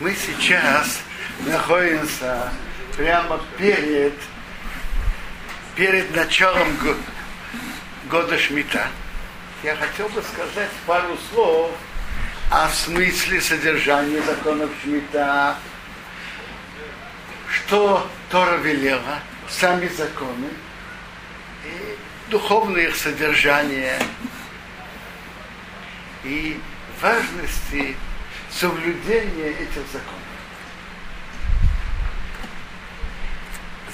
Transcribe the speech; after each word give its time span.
Мы 0.00 0.14
сейчас 0.14 1.00
находимся 1.40 2.52
прямо 2.96 3.40
перед, 3.56 4.14
перед 5.74 6.14
началом 6.14 6.68
года 8.08 8.38
Шмита. 8.38 8.86
Я 9.64 9.74
хотел 9.74 10.08
бы 10.10 10.22
сказать 10.22 10.70
пару 10.86 11.18
слов 11.32 11.72
о 12.48 12.68
смысле 12.68 13.40
содержания 13.40 14.22
законов 14.22 14.70
Шмита, 14.84 15.56
что 17.50 18.08
Тора 18.30 18.58
велела, 18.58 19.18
сами 19.48 19.88
законы, 19.88 20.46
и 21.64 21.98
духовное 22.30 22.86
их 22.86 22.94
содержание, 22.94 23.98
и 26.22 26.60
важности 27.02 27.96
соблюдения 28.58 29.50
этих 29.50 29.86
законов. 29.92 30.18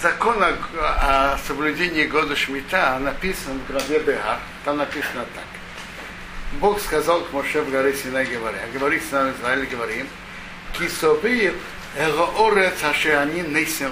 Закон 0.00 0.42
о, 0.42 1.34
о 1.34 1.38
соблюдении 1.46 2.04
года 2.04 2.34
Шмита 2.36 2.98
написан 2.98 3.58
в 3.58 3.72
главе 3.72 3.98
Беар. 4.00 4.38
Там 4.64 4.78
написано 4.78 5.24
так. 5.34 5.44
Бог 6.60 6.80
сказал 6.80 7.22
к 7.22 7.32
Моше 7.32 7.62
в 7.62 7.70
горе 7.70 7.94
Синай 7.94 8.26
говоря, 8.26 8.60
говори 8.72 9.00
с 9.00 9.10
нами, 9.10 9.34
Израиль, 9.38 9.66
говорим, 9.66 10.06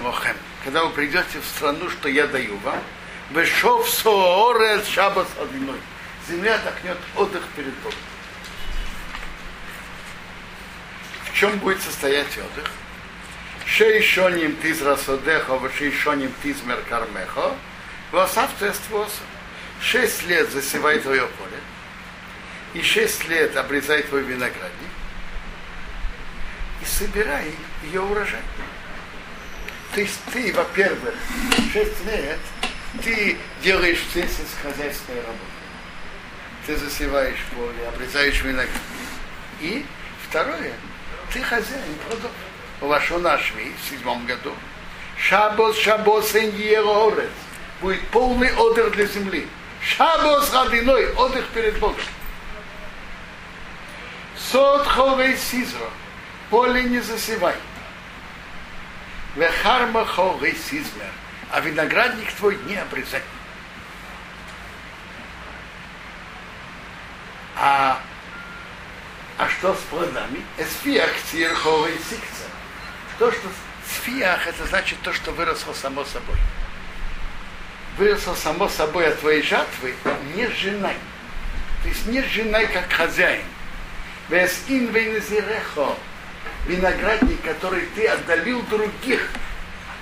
лохем. 0.03 0.35
Когда 0.63 0.85
вы 0.85 0.91
придете 0.91 1.39
в 1.39 1.45
страну, 1.45 1.89
что 1.89 2.09
я 2.09 2.27
даю 2.27 2.57
вам, 2.57 2.79
вешов 3.31 3.89
соорец 3.89 4.87
шабас 4.87 5.27
одиной. 5.41 5.79
Земля 6.27 6.57
такнет 6.59 6.97
отдых 7.15 7.43
перед 7.55 7.73
Богом. 7.75 7.97
Чем 11.33 11.57
будет 11.59 11.81
состоять 11.81 12.37
отдых? 12.37 12.69
Шейшоним 13.65 14.55
тиз 14.57 14.81
расодеха, 14.81 15.59
шейшоним 15.75 16.31
тиз 16.43 16.57
меркармеха, 16.63 17.55
восавто 18.11 18.69
эствоса. 18.69 19.23
Шесть 19.81 20.23
лет 20.27 20.49
засевай 20.51 20.99
твое 20.99 21.27
поле, 21.27 21.59
и 22.73 22.81
шесть 22.81 23.27
лет 23.27 23.57
обрезай 23.57 24.03
твой 24.03 24.21
виноградник, 24.21 24.71
и 26.81 26.85
собирай 26.85 27.51
ее 27.83 28.01
урожай. 28.01 28.39
То 29.93 30.01
есть 30.01 30.19
ты, 30.31 30.53
во-первых, 30.53 31.15
шесть 31.73 32.05
лет 32.05 32.39
ты 33.03 33.37
делаешь 33.61 33.99
все 34.09 34.27
сельскохозяйственные 34.27 35.21
работы. 35.21 35.43
Ты 36.65 36.77
засеваешь 36.77 37.43
поле, 37.55 37.87
обрезаешь 37.87 38.41
виноград. 38.41 38.69
И 39.59 39.85
второе, 40.29 40.73
ты 41.33 41.41
хозяин 41.41 41.95
плодов. 42.07 42.31
Вашу 42.79 43.17
нашми 43.17 43.73
в 43.81 43.89
седьмом 43.89 44.25
году. 44.25 44.53
Шабос, 45.17 45.77
шабос, 45.79 46.35
орец. 46.35 47.29
Будет 47.81 48.07
полный 48.09 48.53
отдых 48.55 48.91
для 48.91 49.05
земли. 49.05 49.47
Шабос 49.81 50.53
родиной, 50.53 51.11
отдых 51.13 51.45
перед 51.49 51.79
Богом. 51.79 51.97
Сот 54.37 54.85
ховей 54.85 55.35
сизро. 55.37 55.89
Поле 56.49 56.83
не 56.83 56.99
засевай. 56.99 57.55
Вехарма 59.35 60.05
ховей 60.05 60.55
сизмер. 60.55 61.09
А 61.51 61.59
виноградник 61.59 62.31
твой 62.33 62.57
не 62.67 62.75
обрезай. 62.75 63.21
А 67.55 67.99
а 69.37 69.49
что 69.49 69.73
с 69.73 69.79
плодами? 69.89 70.41
Эсфиах 70.57 71.09
цирховый 71.31 71.93
сикца. 72.09 72.45
То, 73.17 73.31
что 73.31 73.47
сфиах, 73.87 74.47
это 74.47 74.65
значит 74.65 74.99
то, 75.01 75.13
что 75.13 75.31
выросло 75.31 75.73
само 75.73 76.03
собой. 76.05 76.35
Выросло 77.97 78.35
само 78.35 78.69
собой 78.69 79.07
от 79.07 79.19
твоей 79.19 79.41
жатвы, 79.41 79.93
не 80.35 80.47
женай. 80.47 80.95
То 81.83 81.89
есть 81.89 82.05
не 82.07 82.21
женай 82.23 82.67
как 82.67 82.91
хозяин. 82.91 83.43
Вес 84.29 84.61
ин. 84.67 84.89
Виноградник, 86.65 87.41
который 87.41 87.85
ты 87.95 88.07
отдалил 88.07 88.61
других 88.63 89.29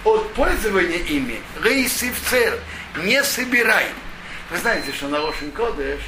от 0.03 0.34
пользования 0.34 1.00
ими, 1.00 1.41
рейси 1.63 2.11
в 2.11 2.29
цель, 2.29 2.59
не 2.97 3.23
собирай. 3.23 3.88
Вы 4.51 4.57
знаете, 4.57 4.91
что 4.94 5.07
на 5.07 5.19
Лошен 5.22 5.51
Кодеш 5.51 6.01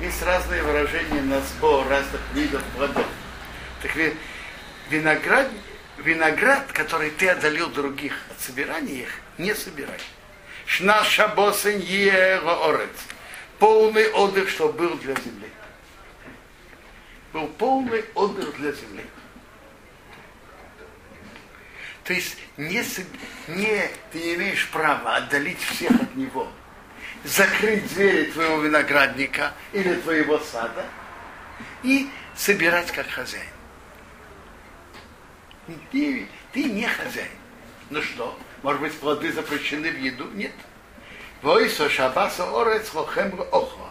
есть 0.00 0.22
разные 0.22 0.62
выражения 0.62 1.22
на 1.22 1.40
сбор 1.40 1.86
разных 1.88 2.20
видов 2.32 2.62
плодов. 2.76 3.06
Так 3.82 3.92
виноград, 4.90 5.50
виноград, 5.98 6.70
который 6.72 7.10
ты 7.10 7.28
отдалил 7.28 7.68
других 7.68 8.14
от 8.30 8.40
собирания 8.40 9.02
их, 9.02 9.10
не 9.38 9.54
собирай. 9.54 9.98
Шна 10.66 11.02
шабосен 11.04 11.80
орец. 11.80 12.90
Полный 13.58 14.10
отдых, 14.12 14.48
что 14.48 14.72
был 14.72 14.96
для 14.98 15.14
земли. 15.14 15.50
Был 17.32 17.48
полный 17.48 18.04
отдых 18.14 18.56
для 18.56 18.72
земли. 18.72 19.04
То 22.04 22.14
есть 22.14 22.38
не, 22.56 22.82
не, 23.48 23.90
ты 24.12 24.18
не 24.18 24.34
имеешь 24.34 24.68
права 24.68 25.16
отдалить 25.16 25.60
всех 25.60 25.90
от 25.90 26.14
него 26.14 26.48
закрыть 27.24 27.86
двери 27.94 28.30
твоего 28.30 28.60
виноградника 28.60 29.52
или 29.72 29.94
твоего 29.94 30.38
сада 30.38 30.84
и 31.82 32.08
собирать 32.36 32.90
как 32.92 33.08
хозяин. 33.08 33.44
Ты, 35.90 36.26
ты 36.52 36.64
не 36.64 36.86
хозяин. 36.86 37.28
Ну 37.90 38.02
что, 38.02 38.38
может 38.62 38.80
быть, 38.80 38.94
плоды 38.94 39.32
запрещены 39.32 39.90
в 39.90 39.98
еду? 39.98 40.26
Нет. 40.34 40.52
Войсо 41.42 41.88
шабаса 41.88 42.44
орец 42.44 42.92
лохем 42.94 43.40
охо. 43.52 43.90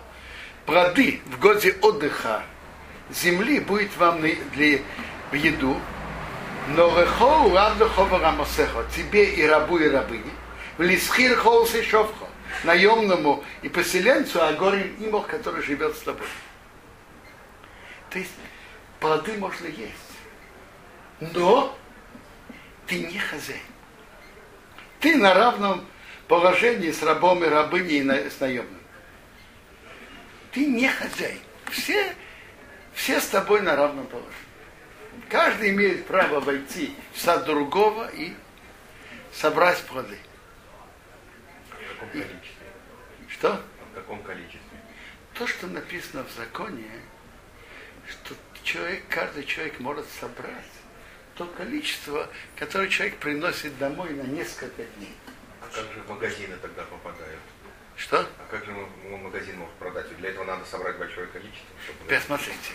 Плоды 0.65 1.21
в 1.25 1.39
годе 1.39 1.75
отдыха 1.81 2.43
земли 3.09 3.59
будет 3.59 3.95
вам 3.97 4.21
для, 4.21 4.79
в 5.31 5.35
еду, 5.35 5.79
но 6.69 6.99
рехо 6.99 7.49
равдухова 7.53 8.19
рамосехо, 8.19 8.85
тебе 8.95 9.25
и 9.25 9.45
рабу 9.45 9.77
и 9.77 9.87
рабыне, 9.87 10.31
в 10.77 10.81
лисхир 10.81 11.37
холсе 11.37 11.83
шовхо 11.83 12.26
наемному 12.63 13.43
и 13.61 13.69
поселенцу, 13.69 14.41
а 14.41 14.53
горе 14.53 14.93
имох, 14.99 15.27
который 15.27 15.61
живет 15.63 15.95
с 15.95 15.99
тобой. 15.99 16.27
То 18.09 18.19
есть 18.19 18.31
плоды 18.99 19.33
можно 19.37 19.67
есть. 19.67 19.93
Но 21.19 21.77
ты 22.85 22.99
не 22.99 23.17
хозяин. 23.17 23.59
Ты 24.99 25.15
на 25.15 25.33
равном 25.33 25.85
положении 26.27 26.91
с 26.91 27.03
рабом 27.03 27.43
и 27.43 27.47
рабыней 27.47 28.01
и 28.01 28.29
с 28.29 28.39
наемным. 28.39 28.81
Ты 30.51 30.65
не 30.65 30.87
хозяин. 30.87 31.39
Все, 31.69 32.13
все 32.93 33.19
с 33.19 33.27
тобой 33.27 33.61
на 33.61 33.75
равном 33.75 34.07
положении. 34.07 34.33
Каждый 35.29 35.71
имеет 35.71 36.05
право 36.07 36.39
войти 36.39 36.95
в 37.13 37.19
сад 37.19 37.45
другого 37.45 38.09
и 38.09 38.33
собрать 39.33 39.81
плоды. 39.83 40.17
И, 42.13 42.23
что? 43.29 43.61
В 43.91 43.95
каком 43.95 44.21
количестве? 44.23 44.59
То, 45.33 45.47
что 45.47 45.67
написано 45.67 46.23
в 46.23 46.31
законе, 46.31 46.89
что 48.07 48.35
человек, 48.63 49.03
каждый 49.09 49.45
человек 49.45 49.79
может 49.79 50.05
собрать 50.19 50.65
то 51.35 51.45
количество, 51.45 52.27
которое 52.55 52.89
человек 52.89 53.17
приносит 53.17 53.77
домой 53.77 54.09
на 54.11 54.23
несколько 54.23 54.83
дней. 54.83 55.13
А 55.61 55.67
как 55.73 55.85
же 55.93 56.03
магазины 56.07 56.55
тогда 56.61 56.83
попадают? 56.83 57.39
Что? 57.95 58.21
А 58.21 58.47
как 58.49 58.65
же 58.65 58.71
магазин 58.71 59.57
может 59.57 59.75
продать? 59.75 60.15
Для 60.17 60.29
этого 60.29 60.45
надо 60.45 60.65
собрать 60.65 60.97
большое 60.97 61.27
количество. 61.27 61.67
Чтобы... 61.83 61.99
Теперь 62.05 62.21
смотрите. 62.21 62.71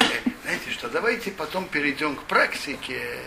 Э, 0.00 0.30
знаете 0.42 0.70
что, 0.70 0.88
давайте 0.88 1.30
потом 1.30 1.68
перейдем 1.68 2.16
к 2.16 2.22
практике. 2.24 3.20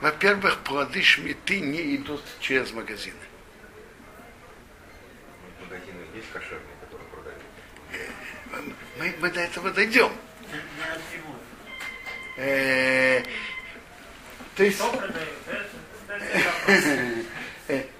Во-первых, 0.00 0.58
плоды 0.60 1.02
шмиты 1.02 1.60
не 1.60 1.96
идут 1.96 2.22
через 2.40 2.72
магазины. 2.72 3.16
есть 6.20 6.32
кошерные, 6.32 6.76
которые 6.80 7.08
продают? 7.08 7.42
Мы, 9.00 9.14
мы 9.18 9.30
до 9.30 9.40
этого 9.40 9.70
дойдем. 9.70 10.12
Э, 12.36 13.22
то 14.54 14.62
есть... 14.62 14.82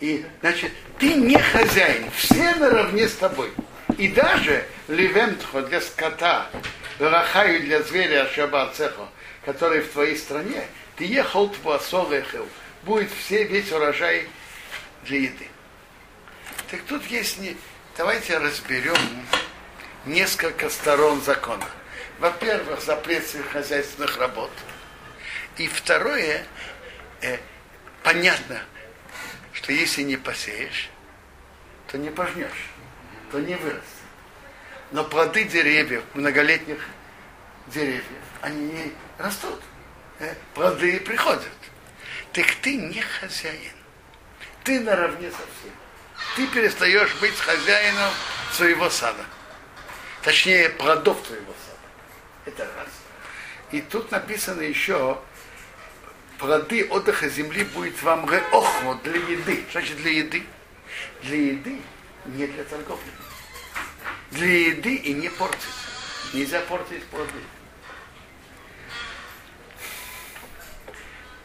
И, 0.00 0.24
значит, 0.40 0.72
ты 0.98 1.12
не 1.12 1.36
хозяин, 1.36 2.10
все 2.12 2.54
наравне 2.54 3.06
с 3.06 3.16
тобой. 3.16 3.52
И 3.98 4.08
даже 4.08 4.64
ливентхо 4.88 5.60
для 5.60 5.82
скота, 5.82 6.48
рахаю 6.98 7.60
для 7.60 7.82
зверя 7.82 8.26
шаба 8.34 8.72
цехо, 8.74 9.06
который 9.44 9.82
в 9.82 9.92
твоей 9.92 10.16
стране, 10.16 10.64
ты 10.96 11.04
ехал 11.04 11.50
твоя 11.50 11.78
будет 12.84 13.10
все 13.12 13.44
весь 13.44 13.70
урожай 13.70 14.26
для 15.04 15.18
еды. 15.18 15.48
Так 16.70 16.80
тут 16.88 17.04
есть 17.08 17.38
не... 17.38 17.54
Давайте 17.98 18.38
разберем 18.38 18.96
несколько 20.06 20.70
сторон 20.70 21.20
закона. 21.22 21.66
Во-первых, 22.18 22.80
запрет 22.82 23.24
хозяйственных 23.52 24.18
работ. 24.18 24.50
И 25.56 25.68
второе, 25.68 26.44
э, 27.22 27.38
понятно, 28.02 28.62
что 29.52 29.72
если 29.72 30.02
не 30.02 30.16
посеешь, 30.16 30.90
то 31.88 31.98
не 31.98 32.10
пожнешь, 32.10 32.70
то 33.30 33.40
не 33.40 33.54
вырастет. 33.56 33.84
Но 34.92 35.04
плоды 35.04 35.44
деревьев, 35.44 36.02
многолетних 36.14 36.80
деревьев, 37.68 38.04
они 38.40 38.72
не 38.72 38.92
растут. 39.18 39.60
Э, 40.18 40.34
плоды 40.54 41.00
приходят. 41.00 41.46
Так 42.32 42.46
ты 42.62 42.76
не 42.76 43.00
хозяин. 43.00 43.72
Ты 44.64 44.80
наравне 44.80 45.30
со 45.30 45.36
всем. 45.36 45.72
Ты 46.36 46.46
перестаешь 46.48 47.14
быть 47.16 47.36
хозяином 47.36 48.12
своего 48.52 48.90
сада. 48.90 49.24
Точнее, 50.22 50.68
плодов 50.70 51.22
твоего 51.22 51.52
сада. 51.64 51.78
Это 52.44 52.64
раз. 52.76 52.88
И 53.70 53.80
тут 53.80 54.10
написано 54.10 54.60
еще, 54.62 55.18
плоды 56.38 56.86
отдыха 56.90 57.28
земли 57.28 57.64
будет 57.64 58.02
вам 58.02 58.28
реохмо 58.30 58.96
для 59.02 59.16
еды. 59.16 59.64
Что 59.70 59.80
значит 59.80 59.96
для 59.98 60.10
еды? 60.10 60.44
Для 61.22 61.36
еды, 61.36 61.80
не 62.26 62.46
для 62.46 62.64
торговли. 62.64 63.10
Для 64.32 64.68
еды 64.68 64.94
и 64.94 65.14
не 65.14 65.28
портить. 65.28 65.68
Нельзя 66.32 66.60
портить 66.60 67.04
плоды. 67.04 67.40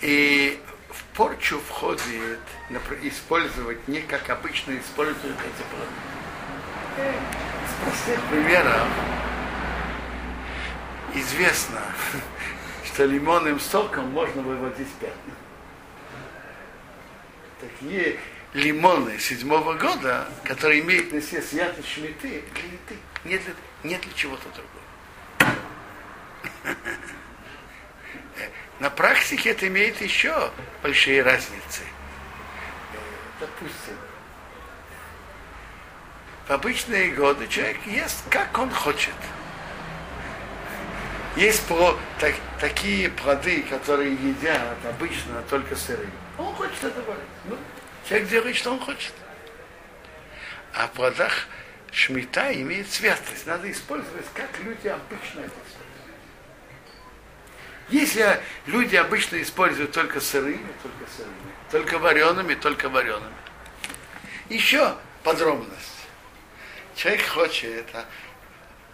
И 0.02 0.62
в 0.90 1.04
порчу 1.16 1.60
входит 1.60 2.40
использовать 3.04 3.88
не 3.88 4.02
как 4.02 4.30
обычно 4.30 4.78
используют 4.78 5.38
эти 5.40 5.64
плоды. 5.72 7.16
Простых 7.84 8.20
примеров 8.30 8.88
известно, 11.14 11.82
что 12.86 13.06
лимонным 13.06 13.60
соком 13.60 14.10
можно 14.12 14.42
выводить 14.42 14.92
пятна. 15.00 15.34
Такие 17.60 18.20
лимоны 18.54 19.20
седьмого 19.20 19.74
года, 19.74 20.28
которые 20.44 20.82
имеют 20.82 21.12
на 21.12 21.22
себе 21.22 21.42
святый 21.42 21.84
шмиты, 21.84 22.44
для 22.54 22.64
еды, 22.64 22.98
не 23.26 23.38
для, 23.38 23.54
не 23.84 23.98
для 23.98 24.14
чего-то 24.14 24.48
другого. 24.50 24.86
На 28.80 28.90
практике 28.90 29.52
это 29.52 29.68
имеет 29.68 30.02
еще 30.02 30.52
большие 30.84 31.22
разницы. 31.22 31.82
Допустим, 33.40 33.96
в 36.48 36.52
обычные 36.52 37.12
годы 37.12 37.48
человек 37.48 37.78
ест, 37.88 38.24
как 38.30 38.58
он 38.58 38.70
хочет. 38.70 39.14
Есть 41.36 41.66
про, 41.68 41.98
так, 42.20 42.36
такие 42.60 43.10
плоды, 43.10 43.64
которые 43.64 44.14
едят 44.14 44.78
обычно 44.88 45.42
только 45.50 45.76
сырые. 45.76 46.10
Он 46.38 46.54
хочет 46.56 46.84
это 46.84 47.02
варить. 47.02 47.24
Ну, 47.46 47.58
человек 48.08 48.30
делает, 48.30 48.56
что 48.56 48.72
он 48.72 48.80
хочет. 48.80 49.14
А 50.74 50.88
в 50.88 50.92
плодах 50.92 51.48
шмита 51.92 52.54
имеет 52.54 52.92
святость. 52.92 53.46
Надо 53.48 53.70
использовать, 53.70 54.26
как 54.34 54.50
люди 54.64 54.88
обычно 54.88 55.40
это 55.40 55.50
используют. 55.50 55.86
Если 57.90 58.40
люди 58.68 58.96
обычно 58.96 59.42
используют 59.42 59.92
только 59.92 60.22
сырыми, 60.22 60.72
только 60.82 61.12
сырыми, 61.12 61.36
только 61.72 62.00
вареными, 62.00 62.54
только 62.56 62.88
вареными. 62.90 63.34
Еще 64.50 64.96
подробность. 65.24 65.95
Человек 66.96 67.28
хочет 67.28 67.86
а, 67.94 68.06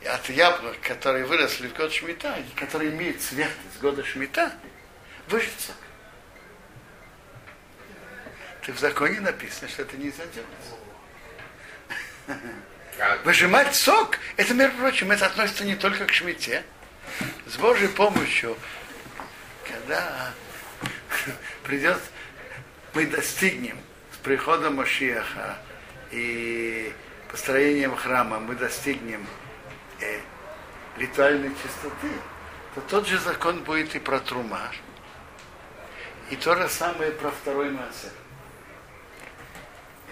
от 0.05 0.29
яблок, 0.29 0.79
которые 0.81 1.25
выросли 1.25 1.67
в 1.67 1.73
год 1.75 1.93
Шмита, 1.93 2.35
которые 2.55 2.89
имеют 2.91 3.21
святость 3.21 3.79
года 3.79 4.03
Шмита, 4.03 4.51
выжить 5.27 5.59
сок. 5.59 5.75
Ты 8.65 8.73
в 8.73 8.79
законе 8.79 9.19
написано, 9.19 9.69
что 9.69 9.83
это 9.83 9.97
нельзя 9.97 10.23
делать. 10.33 10.49
Выжимать 13.23 13.75
сок, 13.75 14.17
это, 14.37 14.53
между 14.53 14.77
прочим, 14.77 15.11
это 15.11 15.25
относится 15.27 15.63
не 15.63 15.75
только 15.75 16.05
к 16.05 16.13
шмите. 16.13 16.63
С 17.47 17.57
Божьей 17.57 17.87
помощью, 17.87 18.55
когда 19.67 20.31
придет, 21.63 21.99
мы 22.93 23.07
достигнем 23.07 23.79
с 24.13 24.17
приходом 24.17 24.75
Машиаха 24.75 25.57
и 26.11 26.93
построением 27.31 27.95
храма, 27.95 28.39
мы 28.39 28.55
достигнем 28.55 29.25
э, 30.01 30.19
ритуальной 30.97 31.49
чистоты, 31.49 32.11
то 32.75 32.81
тот 32.81 33.07
же 33.07 33.17
закон 33.19 33.63
будет 33.63 33.95
и 33.95 33.99
про 33.99 34.19
трумаш, 34.19 34.81
и 36.29 36.35
то 36.35 36.55
же 36.55 36.67
самое 36.69 37.11
про 37.11 37.31
второй 37.31 37.71
массер. 37.71 38.11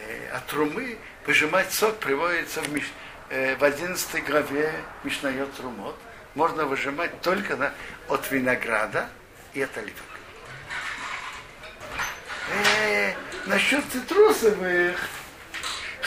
Э, 0.01 0.29
от 0.31 0.47
трумы 0.47 0.97
выжимать 1.25 1.71
сок 1.73 1.97
приводится 1.97 2.61
в, 2.61 2.71
Миш, 2.71 2.85
э, 3.29 3.55
в 3.55 3.63
11 3.63 4.25
главе 4.25 4.73
Мишнайот 5.03 5.53
Трумот. 5.53 5.95
Можно 6.35 6.65
выжимать 6.65 7.21
только 7.21 7.57
на, 7.57 7.73
от 8.07 8.31
винограда 8.31 9.09
и 9.53 9.61
от 9.61 9.77
оливок. 9.77 9.95
Э, 12.51 13.13
насчет 13.45 13.83
цитрусовых 13.91 14.99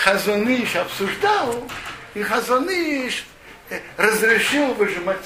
Хазуныш 0.03 0.75
обсуждал, 0.75 1.63
и 2.15 2.25
Хазуныш 2.25 3.25
разрешил 3.97 4.75
выжимать. 4.75 5.25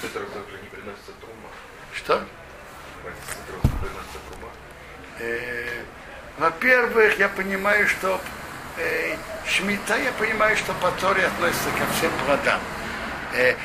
Цитрус 0.00 0.30
также 0.32 0.62
не 0.62 0.68
приносится 0.68 1.12
трума. 1.20 1.50
Что? 1.92 2.24
Э, 5.18 5.82
во-первых, 6.38 7.18
я 7.18 7.28
понимаю, 7.28 7.86
что 7.86 8.18
э, 8.78 9.16
шмита, 9.46 9.98
я 9.98 10.12
понимаю, 10.12 10.56
что 10.56 10.72
по 10.72 10.90
Торе 10.92 11.26
относится 11.26 11.68
ко 11.70 11.84
всем 11.98 12.12
плодам. 12.24 12.60
Э, 13.34 13.50
э, 13.50 13.56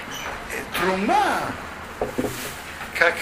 трума, 0.78 1.40
как, 3.00 3.16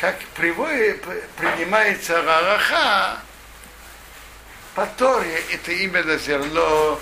как 0.00 0.18
приводит, 0.36 1.02
принимается 1.36 2.22
рараха, 2.22 3.18
по 4.74 4.82
это 4.82 5.72
именно 5.72 6.16
зерно, 6.18 6.98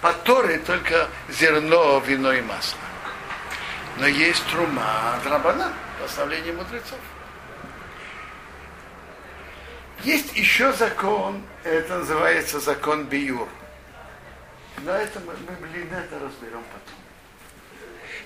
по 0.00 0.12
только 0.12 1.08
зерно, 1.28 1.98
вино 2.00 2.32
и 2.32 2.40
масло. 2.42 2.78
Но 3.98 4.06
есть 4.06 4.46
трума 4.50 5.18
драбана, 5.24 5.72
постановление 6.00 6.52
мудрецов. 6.52 6.98
Есть 10.04 10.36
еще 10.36 10.72
закон, 10.74 11.42
это 11.64 11.98
называется 11.98 12.60
закон 12.60 13.04
Биюр. 13.04 13.48
Но 14.78 14.92
это 14.92 15.18
мы 15.20 15.32
блин, 15.34 15.88
это 15.92 16.18
разберем 16.20 16.62
потом. 16.72 16.94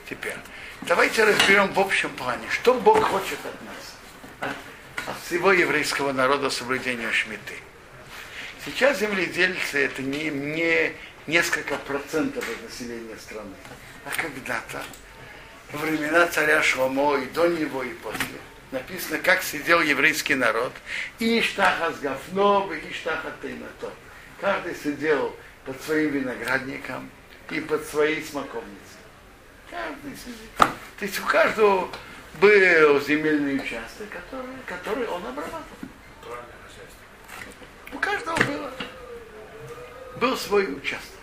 Теперь, 0.09 0.37
давайте 0.83 1.25
разберем 1.25 1.73
в 1.73 1.81
общем 1.81 2.11
плане, 2.11 2.49
что 2.51 2.75
Бог 2.75 3.03
хочет 3.03 3.39
от 3.45 3.63
нас, 3.63 3.97
от, 4.41 5.09
от 5.09 5.23
всего 5.27 5.53
еврейского 5.53 6.13
народа 6.13 6.51
соблюдения 6.51 7.11
шмиты. 7.13 7.55
Сейчас 8.65 8.99
земледельцы 8.99 9.85
это 9.85 10.03
не, 10.03 10.31
не 10.31 10.93
несколько 11.27 11.77
процентов 11.77 12.45
от 12.49 12.63
населения 12.63 13.17
страны, 13.17 13.55
а 14.05 14.11
когда-то, 14.11 14.83
во 15.73 15.79
времена 15.79 16.27
царя 16.27 16.63
Шломо 16.63 17.17
и 17.19 17.27
до 17.27 17.47
него 17.47 17.83
и 17.83 17.95
после, 17.95 18.27
написано, 18.73 19.19
как 19.19 19.43
сидел 19.43 19.81
еврейский 19.81 20.35
народ, 20.35 20.73
и 21.19 21.41
Иштаха 21.41 21.93
с 21.93 22.01
Гафнов, 22.01 22.71
и 22.73 22.91
Иштаха 22.91 23.33
Тейнато. 23.41 23.93
Каждый 24.41 24.75
сидел 24.75 25.37
под 25.65 25.81
своим 25.83 26.11
виноградником 26.11 27.11
и 27.51 27.61
под 27.61 27.87
своей 27.87 28.25
смоковницей. 28.25 28.90
Каждый. 29.71 30.17
То 30.99 31.05
есть 31.05 31.21
у 31.21 31.27
каждого 31.27 31.89
был 32.41 33.01
земельный 33.01 33.57
участок, 33.57 34.09
который, 34.11 34.51
который 34.67 35.07
он 35.07 35.25
обрабатывал. 35.25 35.65
У 37.93 37.99
каждого 37.99 38.37
было. 38.45 38.73
Был 40.17 40.37
свой 40.37 40.75
участок. 40.75 41.21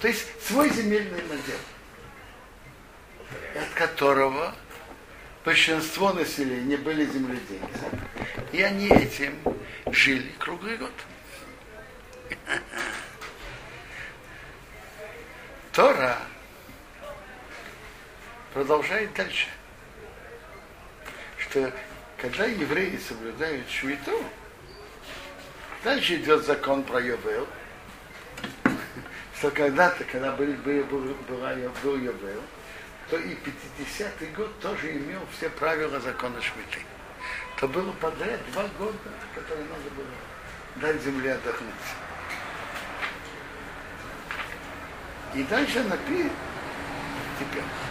То 0.00 0.08
есть 0.08 0.26
свой 0.42 0.68
земельный 0.70 1.22
надел, 1.22 1.58
от 3.54 3.70
которого 3.70 4.54
большинство 5.44 6.12
населения 6.12 6.76
были 6.76 7.06
земледельцы. 7.06 7.88
И 8.52 8.60
они 8.60 8.88
этим 8.88 9.38
жили 9.86 10.30
круглый 10.38 10.76
год. 10.76 10.92
Тора 15.72 16.18
продолжает 18.54 19.12
дальше, 19.14 19.48
что 21.38 21.72
когда 22.16 22.46
евреи 22.46 22.96
соблюдают 22.96 23.68
швиту, 23.68 24.24
дальше 25.82 26.14
идет 26.14 26.46
закон 26.46 26.84
про 26.84 27.00
Йовел, 27.00 27.46
что 29.36 29.50
когда-то, 29.50 30.04
когда 30.04 30.32
был, 30.32 30.52
был, 30.64 30.84
был, 30.84 31.16
был 31.82 31.96
Йовел, 31.96 32.42
то 33.10 33.18
и 33.18 33.34
50-й 33.34 34.26
год 34.36 34.58
тоже 34.60 34.92
имел 34.92 35.20
все 35.36 35.50
правила 35.50 36.00
закона 36.00 36.40
Шмиты. 36.40 36.80
То 37.58 37.68
было 37.68 37.92
подряд 37.92 38.40
два 38.52 38.66
года, 38.78 38.96
которые 39.34 39.66
надо 39.66 39.90
было 39.96 40.06
дать 40.76 41.02
земле 41.02 41.34
отдохнуть. 41.34 41.74
И 45.34 45.42
дальше 45.42 45.82
напи 45.84 46.30
теперь. 47.38 47.83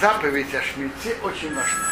Заповедь 0.00 0.54
о 0.54 0.62
Шмите 0.62 1.16
очень 1.22 1.54
важна. 1.54 1.88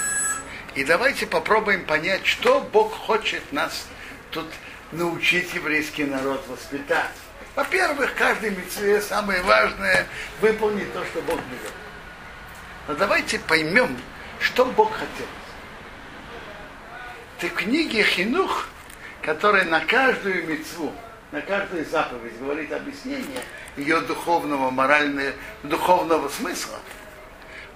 И 0.75 0.85
давайте 0.85 1.27
попробуем 1.27 1.85
понять, 1.85 2.27
что 2.27 2.61
Бог 2.61 2.93
хочет 2.93 3.53
нас 3.53 3.87
тут 4.31 4.47
научить 4.93 5.55
еврейский 5.55 6.05
народ 6.05 6.45
воспитать. 6.49 7.13
Во-первых, 7.55 8.15
каждый 8.15 8.51
митцве 8.51 9.01
самое 9.01 9.43
важное 9.43 10.07
выполнить 10.41 10.93
то, 10.93 11.05
что 11.05 11.21
Бог 11.23 11.37
берет. 11.37 11.73
Но 12.89 12.95
давайте 12.95 13.39
поймем, 13.39 13.97
что 14.41 14.65
Бог 14.65 14.93
хотел. 14.93 15.27
Ты 17.39 17.49
в 17.49 17.55
книге 17.55 18.03
Хинух, 18.03 18.69
которая 19.23 19.65
на 19.65 19.81
каждую 19.81 20.47
мецву, 20.49 20.93
на 21.31 21.41
каждую 21.41 21.85
заповедь 21.87 22.39
говорит 22.39 22.73
объяснение 22.73 23.43
ее 23.77 24.01
духовного, 24.01 24.71
морального, 24.71 25.33
духовного 25.63 26.29
смысла, 26.29 26.79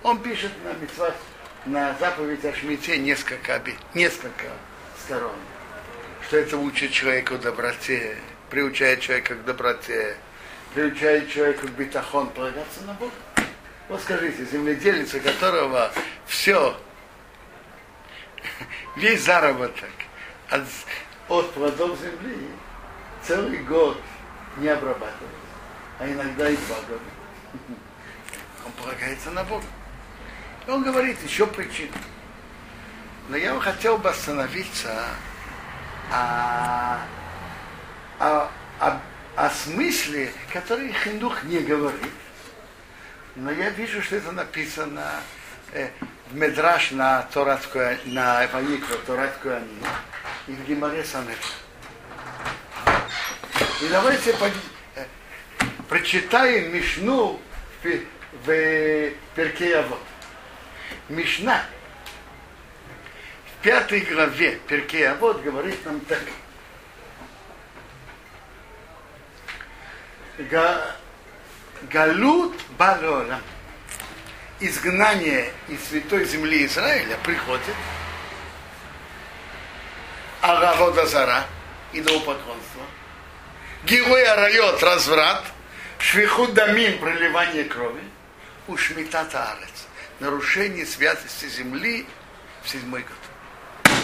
он 0.02 0.22
пишет 0.22 0.52
на 0.64 0.72
мецвах, 0.74 1.14
на 1.66 1.94
заповедь 1.98 2.44
о 2.44 2.52
Шмите 2.54 2.98
несколько, 2.98 3.62
несколько 3.94 4.46
сторон 5.04 5.34
что 6.28 6.36
это 6.36 6.58
учит 6.58 6.92
человека 6.92 7.38
доброте, 7.38 8.18
приучает 8.50 9.00
человека 9.00 9.34
к 9.34 9.44
доброте, 9.46 10.14
приучает 10.74 11.30
человека 11.30 11.66
к 11.66 11.70
битахон, 11.70 12.28
полагаться 12.28 12.82
на 12.86 12.92
Бога. 12.92 13.12
Вот 13.88 13.98
скажите, 14.02 14.44
земледелец, 14.44 15.14
у 15.14 15.20
которого 15.20 15.90
все, 16.26 16.78
весь 18.96 19.22
заработок 19.22 19.88
от, 20.50 20.64
от 21.30 21.50
плодов 21.54 21.98
земли 21.98 22.50
целый 23.22 23.60
год 23.60 23.98
не 24.58 24.68
обрабатывает, 24.68 25.32
а 25.98 26.06
иногда 26.06 26.50
и 26.50 26.56
два 26.56 26.76
года. 26.88 27.00
Он 28.66 28.72
полагается 28.72 29.30
на 29.30 29.44
Бога. 29.44 29.64
Он 30.68 30.82
говорит 30.82 31.16
еще 31.24 31.46
причину. 31.46 31.94
Но 33.30 33.38
я 33.38 33.54
бы 33.54 33.60
хотел 33.60 33.96
бы 33.96 34.10
остановиться 34.10 35.02
о, 36.12 36.98
о, 38.18 38.50
о, 38.78 39.00
о 39.34 39.50
смысле, 39.50 40.30
который 40.52 40.92
Хиндух 40.92 41.42
не 41.44 41.60
говорит. 41.60 42.12
Но 43.34 43.50
я 43.50 43.70
вижу, 43.70 44.02
что 44.02 44.16
это 44.16 44.30
написано 44.32 45.06
э, 45.72 45.88
в 46.30 46.34
Медраш 46.34 46.90
на 46.90 47.22
Торатскую, 47.22 47.98
на 48.04 48.46
Ваникро, 48.48 48.96
Торатскую 49.06 49.56
Ани, 49.56 49.78
и 50.48 50.52
в 50.52 50.66
Гимаре 50.66 51.02
Санет. 51.02 51.38
И 53.80 53.88
давайте 53.88 54.34
по, 54.34 54.44
э, 54.96 55.06
прочитаем 55.88 56.74
Мишну 56.74 57.40
в, 57.82 57.88
в 58.44 59.10
Перкеявод. 59.34 60.07
Мишна 61.08 61.64
пятой 63.62 64.00
главе 64.00 64.52
Перкея 64.68 65.14
вот 65.14 65.42
говорит 65.42 65.84
нам 65.84 66.00
так. 66.00 66.22
Галут 71.82 72.56
Балола. 72.78 73.40
Изгнание 74.60 75.52
из 75.68 75.84
святой 75.88 76.24
земли 76.24 76.66
Израиля 76.66 77.16
приходит. 77.22 77.74
Аравода 80.40 81.06
Зара, 81.06 81.44
идолопоклонство. 81.92 82.82
Гилой 83.84 84.24
Арайот, 84.24 84.82
разврат. 84.82 85.44
Швиху 85.98 86.46
Дамим, 86.48 86.98
проливание 86.98 87.64
крови. 87.64 88.02
Ушмитата 88.66 89.52
Арец. 89.52 89.87
Нарушение 90.20 90.84
святости 90.84 91.46
земли 91.46 92.06
в 92.62 92.68
седьмой 92.68 93.02
год. 93.02 93.94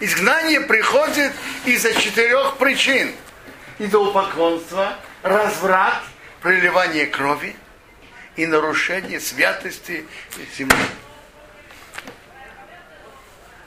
Изгнание 0.00 0.62
приходит 0.62 1.32
из-за 1.66 1.92
четырех 1.94 2.56
причин. 2.56 3.14
Идолопоклонство, 3.78 4.96
разврат, 5.22 6.02
проливание 6.40 7.06
крови 7.06 7.54
и 8.36 8.46
нарушение 8.46 9.20
святости 9.20 10.06
земли. 10.56 10.76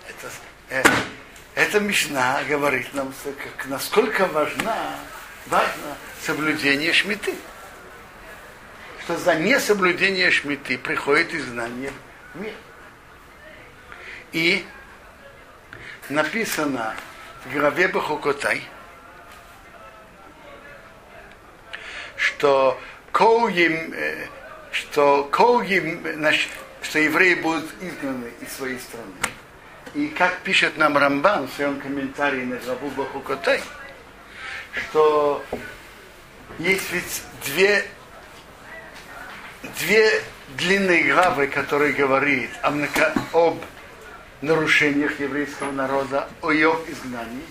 Это, 0.10 0.32
э, 0.70 0.84
эта 1.54 1.80
Мишна 1.80 2.42
говорит 2.50 2.92
нам, 2.96 3.14
как, 3.24 3.68
насколько 3.68 4.26
важна, 4.26 4.98
важно 5.46 5.98
соблюдение 6.26 6.94
шмиты. 6.94 7.36
Что 9.04 9.18
за 9.18 9.36
несоблюдение 9.36 10.32
шмиты 10.32 10.78
приходит 10.78 11.34
изгнание 11.34 11.92
в 12.34 12.40
мир. 12.40 12.54
И 14.32 14.66
написано 16.08 16.96
в 17.46 17.54
главе 17.54 17.90
Бахукотай, 17.90 18.64
что 22.16 22.80
коуим, 23.12 23.94
э, 23.94 24.28
что 24.72 25.26
коуим, 25.26 26.02
что 26.82 27.00
евреи 27.00 27.36
будут 27.36 27.66
изгнаны 27.82 28.32
из 28.40 28.54
своей 28.54 28.80
страны. 28.80 29.12
И 29.96 30.08
как 30.08 30.40
пишет 30.40 30.78
нам 30.78 30.98
Рамбан 30.98 31.48
в 31.48 31.54
своем 31.54 31.80
комментарии 31.82 32.46
на 32.46 32.56
главу 32.56 32.90
Бахукотай, 32.92 33.62
что 34.74 35.44
есть 36.58 36.92
ведь 36.92 37.22
две, 37.46 37.86
две 39.80 40.22
длинные 40.58 41.04
главы, 41.12 41.48
которые 41.48 41.94
говорит 41.94 42.50
об 42.62 43.58
нарушениях 44.42 45.20
еврейского 45.20 45.72
народа, 45.72 46.28
о 46.42 46.52
ее 46.52 46.78
изгнании. 46.88 47.46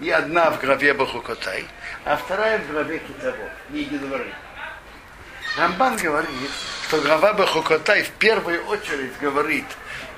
И 0.00 0.10
одна 0.10 0.50
в 0.50 0.60
главе 0.60 0.94
Бахукотай, 0.94 1.64
а 2.04 2.16
вторая 2.16 2.60
в 2.60 2.70
главе 2.70 3.00
Китаво, 3.00 3.50
книги 3.68 3.96
дворы. 3.96 4.32
Рамбан 5.56 5.96
говорит, 5.96 6.50
что 6.86 7.00
глава 7.00 7.32
Бахукотай 7.32 8.04
в 8.04 8.10
первую 8.10 8.64
очередь 8.66 9.18
говорит 9.20 9.64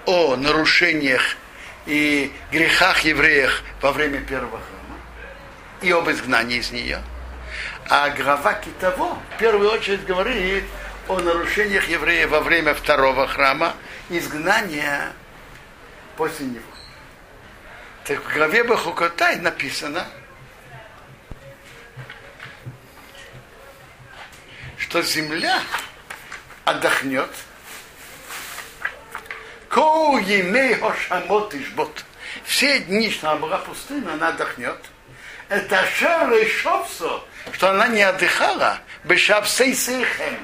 о 0.05 0.37
нарушениях 0.37 1.23
и 1.87 2.31
грехах 2.53 3.01
евреев 3.01 3.63
во 3.81 3.93
время 3.93 4.21
первого 4.21 4.59
храма 4.59 4.99
и 5.81 5.91
об 5.93 6.11
изгнании 6.11 6.59
из 6.59 6.71
нее. 6.73 7.01
А 7.89 8.11
глава 8.11 8.55
Китаво 8.55 9.17
в 9.35 9.39
первую 9.39 9.73
очередь 9.73 10.05
говорит 10.05 10.65
о 11.11 11.19
нарушениях 11.19 11.89
евреев 11.89 12.31
во 12.31 12.41
время 12.41 12.73
второго 12.73 13.27
храма, 13.27 13.75
изгнания 14.11 15.13
после 16.17 16.47
него. 16.47 16.63
Так 18.05 18.21
в 18.21 18.33
главе 18.33 18.63
Бахукотай 18.63 19.37
написано, 19.39 20.07
что 24.79 25.03
земля 25.03 25.61
отдохнет, 26.65 27.31
Коу 29.69 30.19
емей 30.19 30.75
хошамот 30.75 31.55
ишбот. 31.55 32.05
Все 32.45 32.81
дни, 32.81 33.11
что 33.11 33.31
она 33.31 33.41
была 33.41 33.59
пустына, 33.59 34.15
она 34.15 34.29
отдохнет. 34.29 34.79
Это 35.49 35.85
шар 35.87 36.33
и 36.35 36.49
что 36.49 37.25
она 37.63 37.89
не 37.89 38.03
отдыхала. 38.03 38.79
Бешапсей 39.05 39.75
сейхем. 39.75 40.39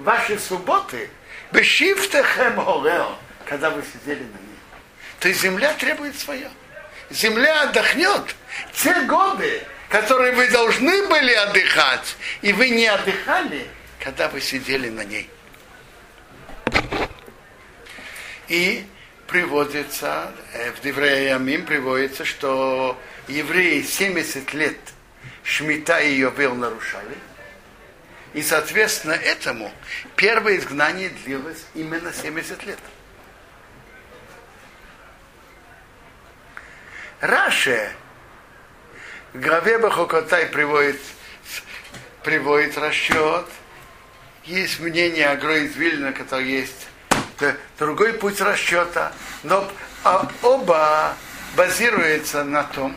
Ваши 0.00 0.38
субботы. 0.38 1.08
Бешифтехем 1.52 2.56
горел. 2.56 3.16
Когда 3.46 3.70
вы 3.70 3.82
сидели 3.82 4.22
на 4.22 4.38
ней 4.38 4.50
то 5.20 5.28
есть 5.28 5.42
земля 5.42 5.74
требует 5.74 6.18
свое. 6.18 6.50
Земля 7.10 7.62
отдохнет. 7.62 8.34
Те 8.72 9.02
годы, 9.02 9.62
которые 9.90 10.32
вы 10.32 10.48
должны 10.48 11.06
были 11.08 11.32
отдыхать, 11.32 12.16
и 12.40 12.52
вы 12.52 12.70
не 12.70 12.86
отдыхали, 12.86 13.66
когда 14.02 14.28
вы 14.28 14.40
сидели 14.40 14.88
на 14.88 15.04
ней. 15.04 15.28
И 18.48 18.86
приводится, 19.26 20.32
э, 20.54 20.72
в 20.72 20.80
Девреямим 20.80 21.66
приводится, 21.66 22.24
что 22.24 22.98
евреи 23.28 23.82
70 23.82 24.54
лет 24.54 24.78
Шмита 25.44 25.98
и 25.98 26.14
Йовел 26.14 26.54
нарушали. 26.54 27.16
И, 28.32 28.42
соответственно, 28.42 29.12
этому 29.12 29.72
первое 30.16 30.58
изгнание 30.58 31.08
длилось 31.08 31.64
именно 31.74 32.12
70 32.12 32.64
лет. 32.64 32.78
Раше 37.20 37.92
в 39.32 39.40
главе 39.40 39.78
Бахокотай 39.78 40.46
приводит, 40.46 41.00
приводит 42.22 42.78
расчет. 42.78 43.46
Есть 44.44 44.80
мнение 44.80 45.28
Агро 45.28 45.58
из 45.58 45.74
который 46.16 46.46
есть 46.46 46.88
другой 47.78 48.14
путь 48.14 48.40
расчета. 48.40 49.12
Но 49.42 49.70
оба 50.42 51.14
базируются 51.56 52.42
на 52.44 52.64
том, 52.64 52.96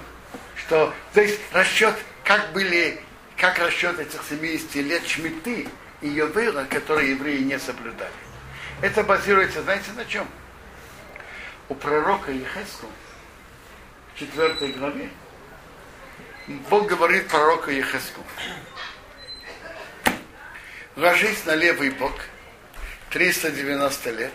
что 0.56 0.94
то 1.14 1.22
есть 1.22 1.40
расчет, 1.52 1.96
как 2.24 2.54
были, 2.54 3.03
как 3.44 3.60
расчет 3.60 4.00
этих 4.00 4.24
70 4.24 4.76
лет 4.76 5.06
Шмиты 5.06 5.68
и 6.00 6.08
Йовыра, 6.08 6.64
которые 6.64 7.10
евреи 7.10 7.40
не 7.40 7.60
соблюдали. 7.60 8.14
Это 8.82 9.04
базируется, 9.04 9.62
знаете, 9.64 9.92
на 9.98 10.06
чем? 10.06 10.26
У 11.68 11.76
пророка 11.76 12.32
Ехеску 12.32 12.88
в 14.16 14.20
4 14.20 14.72
главе 14.72 15.10
Бог 16.70 16.88
говорит 16.88 17.28
пророку 17.28 17.70
Ехеску. 17.70 18.22
Ложись 20.96 21.44
на 21.44 21.54
левый 21.56 21.90
бок 21.90 22.16
390 23.10 24.12
лет 24.12 24.34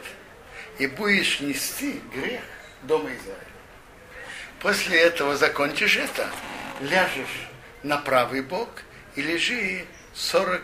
и 0.76 0.86
будешь 0.86 1.40
нести 1.40 2.02
грех 2.14 2.42
дома 2.82 3.08
Израиля. 3.08 3.40
После 4.60 5.00
этого 5.00 5.34
закончишь 5.34 5.96
это, 5.96 6.28
ляжешь 6.82 7.48
на 7.82 7.96
правый 7.96 8.42
бок 8.42 8.68
и 9.18 9.22
лежи 9.22 9.84
40 10.14 10.62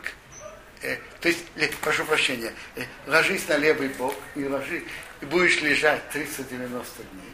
э, 0.82 0.96
то 1.20 1.28
есть, 1.28 1.44
прошу 1.80 2.04
прощения, 2.04 2.52
э, 2.76 2.84
ложись 3.08 3.48
на 3.48 3.56
левый 3.56 3.88
бок 3.88 4.14
и 4.36 4.44
ложи, 4.46 4.84
и 5.20 5.24
будешь 5.24 5.60
лежать 5.60 6.08
390 6.10 7.02
дней, 7.02 7.32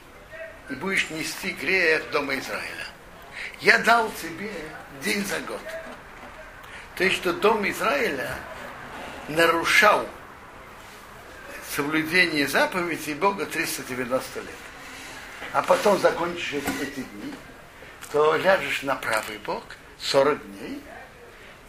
и 0.70 0.74
будешь 0.76 1.10
нести 1.10 1.50
грех 1.50 2.10
дома 2.10 2.38
Израиля. 2.38 2.86
Я 3.60 3.78
дал 3.80 4.10
тебе 4.12 4.50
день 5.04 5.22
за 5.26 5.40
год. 5.40 5.60
То 6.96 7.04
есть, 7.04 7.16
что 7.16 7.34
дом 7.34 7.68
Израиля 7.68 8.34
нарушал 9.28 10.08
соблюдение 11.76 12.48
заповедей 12.48 13.12
Бога 13.12 13.44
390 13.44 14.40
лет 14.40 14.48
а 15.52 15.62
потом 15.62 15.98
закончишь 15.98 16.62
эти 16.80 17.00
дни, 17.00 17.34
то 18.10 18.36
ляжешь 18.36 18.82
на 18.82 18.94
правый 18.94 19.38
бок 19.38 19.64
40 19.98 20.38
дней 20.46 20.80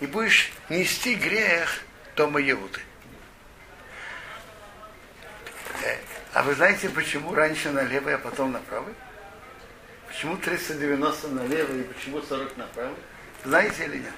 и 0.02 0.06
будешь 0.06 0.52
нести 0.68 1.16
грех 1.16 1.82
дома 2.18 2.42
Иуды. 2.42 2.82
Э, 5.84 5.98
а 6.34 6.44
вы 6.44 6.54
знаете, 6.56 6.90
почему 6.90 7.34
раньше 7.34 7.72
на 7.72 7.84
левый, 7.84 8.16
а 8.16 8.18
потом 8.18 8.52
на 8.52 8.60
правый? 8.60 8.94
Почему 10.10 10.36
390 10.36 11.30
на 11.30 11.48
левый 11.48 11.82
и 11.82 11.84
почему 11.84 12.22
40 12.22 12.58
на 12.58 12.66
правый? 12.68 12.98
Знаете 13.46 13.86
или 13.86 14.04
нет? 14.04 14.14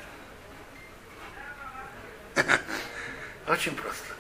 Очень 3.48 3.76
просто 3.76 4.14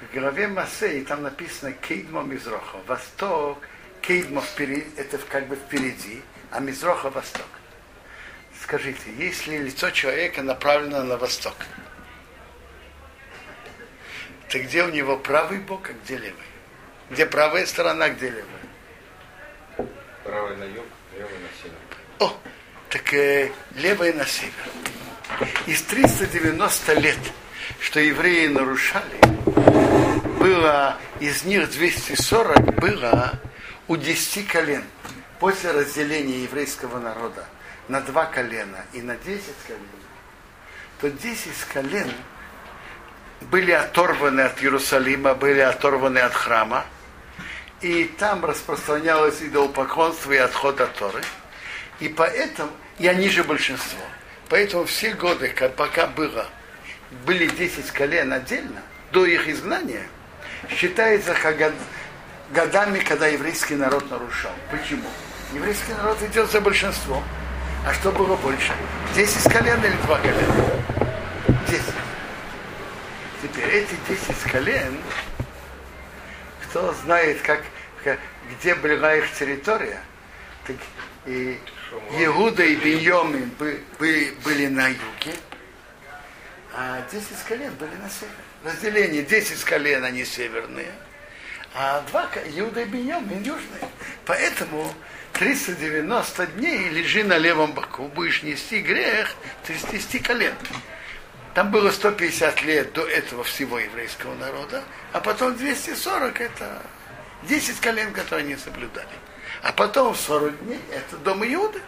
в 0.00 0.14
главе 0.14 0.48
Масей 0.48 1.04
там 1.04 1.22
написано 1.22 1.72
Кейдмо 1.72 2.22
Мизроха. 2.22 2.78
Восток, 2.86 3.58
Кейдмо 4.00 4.40
впереди, 4.40 4.86
это 4.96 5.18
как 5.18 5.46
бы 5.46 5.56
впереди, 5.56 6.22
а 6.50 6.60
Мизроха 6.60 7.10
восток. 7.10 7.46
Скажите, 8.70 9.12
если 9.18 9.56
лицо 9.56 9.90
человека 9.90 10.44
направлено 10.44 11.02
на 11.02 11.16
восток, 11.16 11.56
то 14.48 14.60
где 14.60 14.84
у 14.84 14.90
него 14.90 15.16
правый 15.16 15.58
бок, 15.58 15.90
а 15.90 15.92
где 15.92 16.16
левый? 16.16 16.46
Где 17.10 17.26
правая 17.26 17.66
сторона, 17.66 18.04
а 18.04 18.10
где 18.10 18.30
левая? 18.30 19.88
Правый 20.22 20.56
на 20.56 20.62
юг, 20.62 20.84
левый 21.18 21.38
на 21.40 21.48
север. 21.60 21.78
О, 22.20 22.36
так 22.90 23.12
э, 23.12 23.50
левая 23.74 24.12
на 24.12 24.24
север. 24.24 24.52
Из 25.66 25.82
390 25.82 26.94
лет, 27.00 27.18
что 27.80 27.98
евреи 27.98 28.46
нарушали, 28.46 29.18
было, 30.38 30.96
из 31.18 31.42
них 31.42 31.68
240 31.70 32.76
было 32.76 33.32
у 33.88 33.96
10 33.96 34.46
колен. 34.46 34.84
После 35.40 35.72
разделения 35.72 36.44
еврейского 36.44 37.00
народа 37.00 37.48
на 37.90 38.00
два 38.00 38.26
колена 38.26 38.84
и 38.92 39.02
на 39.02 39.16
10 39.16 39.42
колен, 39.66 39.80
то 41.00 41.10
10 41.10 41.52
колен 41.72 42.10
были 43.42 43.72
оторваны 43.72 44.42
от 44.42 44.62
Иерусалима, 44.62 45.34
были 45.34 45.60
оторваны 45.60 46.18
от 46.18 46.32
храма, 46.32 46.84
и 47.80 48.04
там 48.04 48.44
распространялось 48.44 49.42
идолопоклонство 49.42 50.32
и 50.32 50.36
отход 50.36 50.80
от 50.80 50.94
Торы. 50.94 51.22
И 51.98 52.08
поэтому, 52.08 52.70
и 52.98 53.06
они 53.06 53.28
же 53.28 53.44
большинство. 53.44 54.02
Поэтому 54.48 54.84
все 54.84 55.12
годы, 55.12 55.48
как 55.48 55.74
пока 55.76 56.06
было, 56.06 56.46
были 57.26 57.46
10 57.46 57.90
колен 57.90 58.32
отдельно, 58.32 58.82
до 59.12 59.26
их 59.26 59.48
изгнания– 59.48 60.06
считается 60.68 61.34
как 61.34 61.72
годами, 62.52 63.00
когда 63.00 63.26
еврейский 63.26 63.76
народ 63.76 64.10
нарушал. 64.10 64.52
Почему? 64.70 65.08
Еврейский 65.54 65.92
народ 65.94 66.20
идет 66.22 66.50
за 66.50 66.60
большинством. 66.60 67.24
А 67.86 67.94
что 67.94 68.12
было 68.12 68.36
больше? 68.36 68.72
Десять 69.14 69.50
колен 69.52 69.82
или 69.84 69.96
два 70.06 70.18
колена? 70.18 70.82
Десять. 71.68 71.94
Теперь 73.42 73.70
эти 73.70 73.94
десять 74.08 74.42
колен, 74.50 74.98
кто 76.64 76.92
знает, 77.04 77.40
как, 77.42 77.62
где 78.50 78.74
была 78.74 79.16
их 79.16 79.32
территория, 79.32 80.00
так 80.66 80.76
и 81.26 81.58
Иуда 82.18 82.62
и 82.62 82.76
Беньомин 82.76 83.50
были, 83.58 84.34
были 84.44 84.66
на 84.66 84.88
юге, 84.88 85.34
а 86.74 87.02
десять 87.10 87.42
колен 87.48 87.72
были 87.74 87.94
на 87.96 88.08
севере 88.08 88.34
разделение 88.64 89.22
10 89.22 89.64
колен, 89.64 90.04
они 90.04 90.24
северные, 90.24 90.90
а 91.74 92.02
два 92.10 92.28
Иуда 92.56 92.82
и 92.82 92.84
Беньямин 92.84 93.42
южные. 93.42 93.88
Поэтому 94.26 94.92
390 95.34 96.46
дней 96.48 96.88
лежи 96.90 97.24
на 97.24 97.38
левом 97.38 97.72
боку, 97.72 98.08
будешь 98.08 98.42
нести 98.42 98.80
грех 98.80 99.34
30 99.66 100.22
колен. 100.22 100.54
Там 101.54 101.70
было 101.70 101.90
150 101.90 102.62
лет 102.62 102.92
до 102.92 103.06
этого 103.06 103.42
всего 103.44 103.78
еврейского 103.78 104.34
народа, 104.34 104.84
а 105.12 105.20
потом 105.20 105.56
240 105.56 106.40
это 106.40 106.82
10 107.44 107.80
колен, 107.80 108.12
которые 108.12 108.46
не 108.46 108.56
соблюдали. 108.56 109.08
А 109.62 109.72
потом 109.72 110.14
40 110.14 110.64
дней 110.64 110.80
это 110.92 111.16
дом 111.18 111.44
Иуды. 111.44 111.80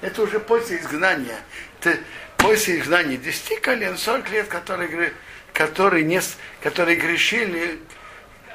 Это 0.00 0.22
уже 0.22 0.38
после 0.38 0.78
изгнания. 0.78 1.38
Это 1.80 1.98
после 2.36 2.78
изгнания 2.78 3.16
10 3.16 3.60
колен, 3.60 3.96
40 3.96 4.30
лет, 4.30 4.48
которые 4.48 5.12
которые, 5.54 6.04
не, 6.04 6.20
которые 6.62 6.96
грешили 6.96 7.78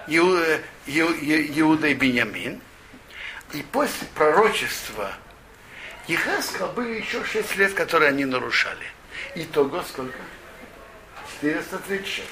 Иуда, 0.09 0.61
Иуда 0.87 1.87
и 1.87 1.93
Беньямин. 1.93 2.61
И 3.53 3.63
после 3.71 4.07
пророчества 4.15 5.13
Ехаска 6.07 6.67
были 6.67 6.99
еще 6.99 7.23
6 7.23 7.55
лет, 7.57 7.73
которые 7.73 8.09
они 8.09 8.25
нарушали. 8.25 8.85
Итого 9.35 9.83
сколько? 9.83 10.17
436. 11.41 12.27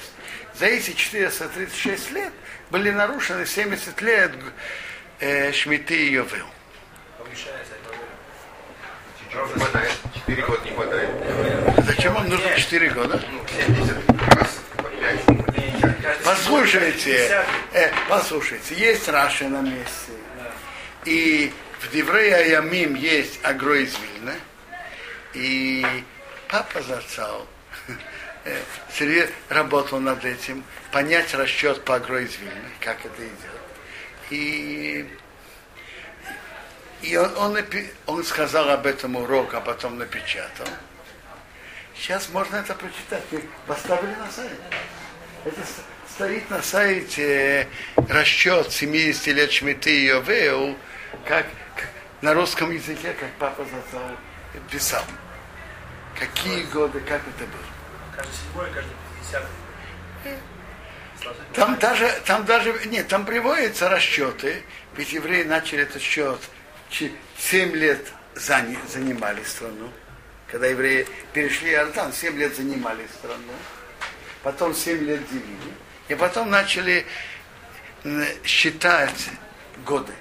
За 0.54 0.66
эти 0.66 0.92
436 0.92 2.10
лет 2.10 2.32
были 2.70 2.90
нарушены 2.90 3.46
70 3.46 4.00
лет 4.02 4.32
э, 5.20 5.52
Шмиты 5.52 5.94
и 5.94 6.12
Йовел. 6.12 6.46
Четыре 10.14 10.42
года 10.42 10.64
не 10.64 10.70
хватает. 10.72 11.10
Зачем 11.86 12.14
вам 12.14 12.28
нужно 12.28 12.56
4 12.56 12.90
года? 12.90 13.22
Ну, 13.30 13.40
70 13.48 14.34
раз 14.34 14.58
Послушайте, 16.28 17.42
э, 17.72 17.90
послушайте, 18.06 18.74
есть 18.74 19.08
Раши 19.08 19.48
на 19.48 19.62
месте. 19.62 20.12
И 21.06 21.50
в 21.80 21.90
Деврея 21.90 22.44
Ямим 22.60 22.96
есть 22.96 23.40
Агро 23.42 23.78
из 23.78 23.96
Вильна. 23.98 24.34
И 25.32 25.86
папа 26.48 26.82
зацал 26.82 27.46
э, 28.44 29.28
работал 29.48 30.00
над 30.00 30.22
этим, 30.22 30.64
понять 30.92 31.32
расчет 31.32 31.82
по 31.86 31.94
Агро 31.94 32.20
из 32.20 32.36
Вильна, 32.36 32.68
как 32.80 32.98
это 33.06 33.24
идет. 33.24 34.28
И 34.28 35.08
и 37.00 37.16
он, 37.16 37.34
он, 37.38 37.58
он 38.04 38.22
сказал 38.24 38.68
об 38.68 38.84
этом 38.84 39.16
урок, 39.16 39.54
а 39.54 39.62
потом 39.62 39.96
напечатал. 39.96 40.66
Сейчас 41.96 42.28
можно 42.28 42.56
это 42.56 42.74
прочитать. 42.74 43.22
Поставили 43.66 44.14
на 44.14 44.30
сайт. 44.30 44.52
Это 45.46 45.62
стоит 46.18 46.50
на 46.50 46.60
сайте 46.62 47.68
расчет 48.08 48.72
70 48.72 49.28
лет 49.28 49.52
Шмиты 49.52 50.00
и 50.00 50.06
Йовеу, 50.06 50.76
как, 51.24 51.46
на 52.22 52.34
русском 52.34 52.72
языке, 52.72 53.12
как 53.12 53.30
папа 53.38 53.64
Зацал 53.64 54.16
писал. 54.68 55.04
Какие 56.18 56.64
годы, 56.64 56.98
как 56.98 57.20
это 57.20 57.44
было. 57.44 57.62
Каждый 58.16 58.32
седьмой, 58.34 58.66
каждый 58.74 58.96
пятидесятый. 59.14 59.48
Там 61.54 61.78
даже, 61.78 62.10
там 62.26 62.44
даже, 62.44 62.74
нет, 62.86 63.06
там 63.06 63.24
приводятся 63.24 63.88
расчеты, 63.88 64.64
ведь 64.96 65.12
евреи 65.12 65.44
начали 65.44 65.82
этот 65.82 66.02
счет, 66.02 66.40
7 66.90 67.76
лет 67.76 68.04
занимали 68.34 69.44
страну, 69.44 69.92
когда 70.48 70.66
евреи 70.66 71.06
перешли 71.32 71.70
Иордан, 71.70 72.12
7 72.12 72.36
лет 72.36 72.56
занимали 72.56 73.06
страну, 73.20 73.54
потом 74.42 74.74
7 74.74 75.04
лет 75.04 75.20
делили, 75.30 75.74
и 76.08 76.14
потом 76.14 76.50
начали 76.50 77.06
считать 78.44 79.30
годы. 79.84 80.12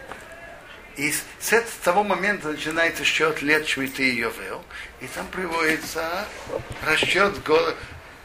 И 0.96 1.12
с, 1.12 1.24
с 1.40 1.84
того 1.84 2.04
момента 2.04 2.50
начинается 2.50 3.04
счет 3.04 3.42
лет 3.44 3.68
Шмиты 3.68 4.10
и 4.10 4.16
Йовел, 4.16 4.64
и 5.00 5.08
там 5.08 5.28
приводится 5.28 6.26
расчет 6.84 7.44
года, 7.44 7.76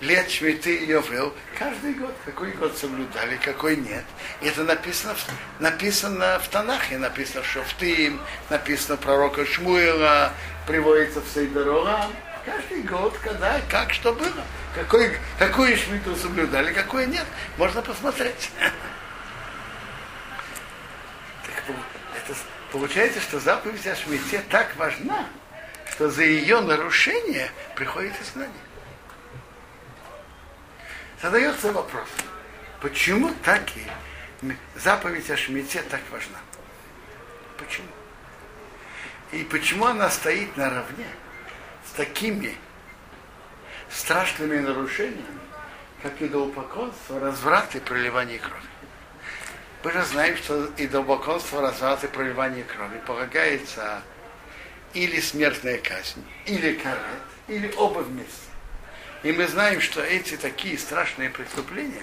лет 0.00 0.30
Шмиты 0.30 0.76
и 0.76 0.86
Йовел, 0.86 1.34
каждый 1.58 1.92
год, 1.92 2.14
какой 2.24 2.50
год 2.52 2.76
соблюдали, 2.76 3.38
какой 3.44 3.76
нет. 3.76 4.04
И 4.40 4.46
это 4.46 4.64
написано, 4.64 5.14
написано 5.60 6.40
в 6.42 6.48
Танахе, 6.48 6.96
написано 6.96 7.42
в 7.42 7.46
Шофтим, 7.46 8.20
написано 8.48 8.96
пророка 8.96 9.44
Шмуила, 9.44 10.32
приводится 10.66 11.20
в 11.20 11.28
Сейдорора. 11.28 12.06
Каждый 12.46 12.82
год, 12.82 13.16
когда, 13.22 13.60
как, 13.70 13.92
что 13.92 14.12
было. 14.14 14.44
Какой, 14.74 15.18
какую 15.38 15.76
шмиту 15.76 16.16
соблюдали, 16.16 16.72
какой 16.72 17.06
нет. 17.06 17.26
Можно 17.58 17.82
посмотреть. 17.82 18.50
Так, 21.46 21.64
это 22.16 22.34
получается, 22.70 23.20
что 23.20 23.38
заповедь 23.38 23.86
о 23.86 23.94
шмите 23.94 24.42
так 24.48 24.74
важна, 24.76 25.26
что 25.90 26.08
за 26.08 26.24
ее 26.24 26.60
нарушение 26.60 27.50
приходит 27.76 28.14
изгнание. 28.22 28.54
Задается 31.20 31.70
вопрос, 31.70 32.08
почему 32.80 33.32
так 33.44 33.62
и 33.76 33.86
заповедь 34.74 35.30
о 35.30 35.36
шмите 35.36 35.82
так 35.82 36.00
важна? 36.10 36.38
Почему? 37.58 37.88
И 39.32 39.44
почему 39.44 39.86
она 39.86 40.10
стоит 40.10 40.56
наравне 40.56 41.06
с 41.86 41.92
такими 41.92 42.56
страшными 43.94 44.58
нарушениями, 44.58 45.40
как 46.02 46.20
идолопоклонство, 46.20 47.20
разврат 47.20 47.74
и 47.74 47.80
проливание 47.80 48.38
крови? 48.38 48.62
Мы 49.84 49.92
же 49.92 50.04
знаем, 50.04 50.36
что 50.36 50.70
идолопоклонство, 50.76 51.60
разврат 51.60 52.04
и 52.04 52.06
проливание 52.06 52.64
крови 52.64 53.00
полагается 53.06 54.02
или 54.94 55.20
смертная 55.20 55.78
казнь, 55.78 56.24
или 56.46 56.74
карет, 56.74 57.00
или 57.48 57.72
оба 57.76 58.00
вместе. 58.00 58.32
И 59.22 59.32
мы 59.32 59.46
знаем, 59.46 59.80
что 59.80 60.02
эти 60.02 60.36
такие 60.36 60.78
страшные 60.78 61.30
преступления, 61.30 62.02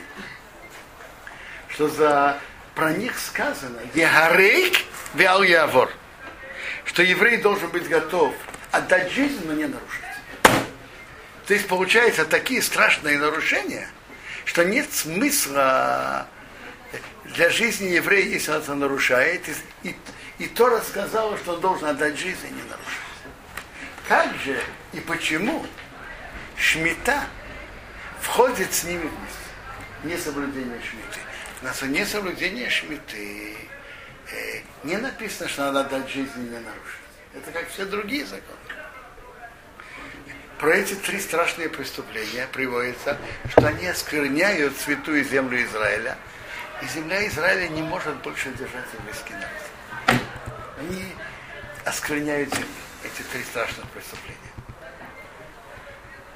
что 1.69 1.88
за 1.88 2.39
про 2.75 2.93
них 2.93 3.19
сказано 3.19 3.80
Егарейк 3.93 4.78
вял 5.13 5.43
явор, 5.43 5.91
что 6.86 7.04
еврей 7.04 7.38
должен 7.38 7.69
быть 7.69 7.88
готов 7.88 8.34
отдать 8.71 9.12
жизнь, 9.12 9.41
но 9.45 9.54
не 9.54 9.65
нарушить. 9.65 10.04
То 11.49 11.55
есть 11.55 11.67
получается 11.67 12.25
такие 12.25 12.62
страшные 12.62 13.17
нарушения, 13.17 13.89
что 14.45 14.63
нет 14.63 14.93
смысла 14.93 16.27
для 17.25 17.49
жизни 17.49 17.88
еврея, 17.88 18.23
если 18.23 18.51
он 18.51 18.57
это 18.57 18.75
нарушает. 18.75 19.49
И, 19.81 19.89
и, 19.89 19.95
и 20.38 20.45
Тора 20.45 20.79
сказала, 20.81 21.35
что 21.39 21.53
он 21.53 21.62
должен 21.62 21.88
отдать 21.88 22.19
жизнь 22.19 22.45
и 22.45 22.51
не 22.51 22.62
нарушить. 22.69 22.99
Как 24.07 24.31
же 24.45 24.62
и 24.93 24.99
почему 24.99 25.65
шмита 26.55 27.23
входит 28.21 28.71
с 28.71 28.83
ними 28.83 29.09
вместе. 29.09 29.39
Несоблюдение 30.03 30.79
шмиты. 30.81 31.19
На 31.63 31.88
несоблюдение 31.88 32.69
шмиты 32.69 33.57
э, 34.31 34.62
не 34.83 34.97
написано, 34.97 35.49
что 35.49 35.71
надо 35.71 35.89
дать 35.97 36.12
жизнь 36.12 36.29
и 36.35 36.41
не 36.41 36.59
нарушить. 36.59 36.99
Это 37.33 37.51
как 37.51 37.67
все 37.69 37.85
другие 37.85 38.23
законы. 38.23 38.68
Про 40.60 40.76
эти 40.76 40.93
три 40.93 41.22
страшные 41.22 41.69
преступления 41.69 42.45
приводится, 42.52 43.17
что 43.50 43.65
они 43.65 43.88
оскверняют 43.88 44.76
святую 44.76 45.24
землю 45.24 45.63
Израиля, 45.63 46.17
и 46.82 46.88
земля 46.88 47.26
Израиля 47.30 47.69
не 47.69 47.82
может 47.82 48.13
больше 48.17 48.52
держать 48.52 48.88
еврейский 48.93 49.34
народ. 49.36 50.19
Они 50.82 51.06
оскверняют 51.86 52.50
землю, 52.50 52.67
эти 53.06 53.22
три 53.32 53.41
страшных 53.43 53.88
преступления. 53.88 54.36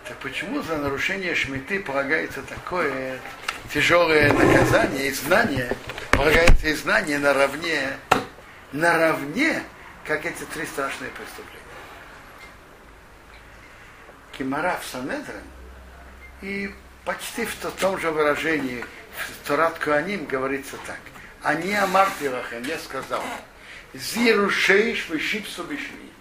Так 0.08 0.18
почему 0.20 0.62
за 0.62 0.78
нарушение 0.78 1.36
шмиты 1.36 1.82
полагается 1.82 2.44
такое 2.44 3.20
тяжелое 3.74 4.32
наказание, 4.32 5.10
изгнание, 5.10 5.76
полагается 6.12 6.72
изгнание 6.72 7.20
наравне, 7.20 7.98
наравне, 8.72 9.64
как 10.06 10.26
эти 10.26 10.44
три 10.54 10.66
страшные 10.66 11.12
преступления. 11.12 11.62
Кимара 14.38 14.80
в 14.82 14.86
Санедрен 14.86 15.43
и 16.41 16.74
почти 17.06 17.46
в 17.46 17.56
том 17.80 18.00
же 18.00 18.12
выражении 18.12 18.86
в 19.15 19.48
Торат 19.48 19.80
Куаним 19.80 20.26
говорится 20.26 20.78
так. 20.86 21.00
Они 21.41 21.74
Амартирахем, 21.74 22.63
я 22.63 22.78
сказал, 22.80 23.24
Зиру 23.93 24.50
шейш 24.50 25.08
вышипсу 25.10 25.63
бишви. 25.63 26.12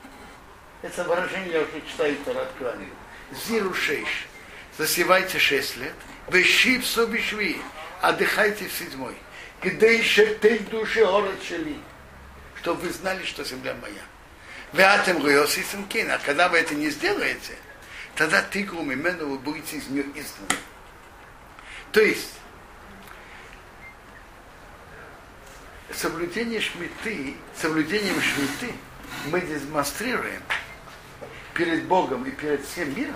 Это 0.83 1.05
выражение 1.05 1.53
я 1.53 1.61
уже 1.61 1.81
читаю 1.89 2.17
в 2.17 2.25
Торат 2.25 2.53
Куаним 2.59 2.91
зиру 3.33 3.75
шейш. 3.75 4.27
Засевайте 4.79 5.39
шесть 5.39 5.77
лет. 5.77 5.95
Вещив 6.31 6.87
собишви. 6.87 7.61
Отдыхайте 8.01 8.69
в 8.69 8.73
седьмой. 8.73 9.17
Где 9.63 9.97
еще 9.97 10.27
ты 10.35 10.59
души 10.59 11.05
город 11.05 11.37
шели. 11.47 11.77
Чтобы 12.61 12.83
вы 12.83 12.91
знали, 12.91 13.25
что 13.25 13.45
земля 13.45 13.75
моя. 13.81 14.03
Вы 14.73 14.83
атем 14.83 15.19
гуйоси 15.19 15.65
А 16.09 16.19
когда 16.19 16.49
вы 16.49 16.59
это 16.59 16.75
не 16.75 16.91
сделаете, 16.91 17.57
тогда 18.17 18.43
тигру 18.43 18.83
мимену 18.83 19.29
вы 19.29 19.39
будете 19.39 19.77
из 19.77 19.89
нее 19.89 20.05
изгнаны. 20.15 20.61
То 21.93 22.01
есть, 22.01 22.35
соблюдение 25.95 26.61
шмиты, 26.61 27.35
соблюдением 27.55 28.21
шмиты 28.21 28.75
мы 29.27 29.41
демонстрируем, 29.41 30.43
перед 31.55 31.85
Богом 31.85 32.25
и 32.25 32.31
перед 32.31 32.65
всем 32.65 32.95
миром, 32.97 33.15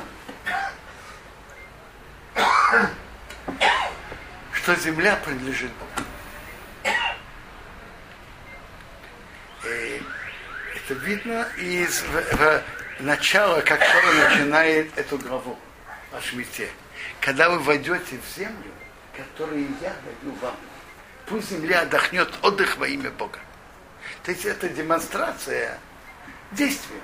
что 4.53 4.75
земля 4.77 5.17
принадлежит 5.17 5.71
Богу. 5.73 6.93
И 9.65 10.03
это 10.77 10.95
видно 10.95 11.49
из 11.57 12.03
в, 12.03 12.37
в 12.37 12.76
начала, 13.01 13.61
как 13.61 13.81
Тора 13.81 14.31
начинает 14.31 14.97
эту 14.97 15.19
главу 15.19 15.59
о 16.13 16.21
Шмите. 16.21 16.69
Когда 17.21 17.51
вы 17.51 17.59
войдете 17.59 18.19
в 18.19 18.37
землю, 18.37 18.73
которую 19.17 19.67
я 19.81 19.95
даю 20.05 20.35
вам, 20.41 20.57
пусть 21.27 21.51
земля 21.51 21.83
отдохнет 21.83 22.33
отдых 22.43 22.77
во 22.77 22.87
имя 22.87 23.11
Бога. 23.11 23.39
То 24.23 24.31
есть 24.31 24.45
это 24.45 24.69
демонстрация 24.69 25.79
действия 26.53 27.01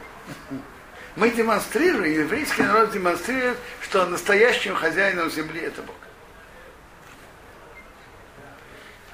мы 1.16 1.31
демонстрируем, 1.31 2.20
еврейский 2.20 2.62
народ 2.62 2.90
демонстрирует, 2.92 3.59
что 3.83 4.07
настоящим 4.07 4.74
хозяином 4.74 5.31
земли 5.31 5.61
это 5.61 5.83
Бог. 5.83 5.96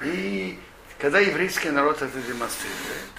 И 0.01 0.57
когда 0.97 1.19
еврейский 1.19 1.71
народ 1.71 2.01
это 2.01 2.21
демонстрирует, 2.21 3.09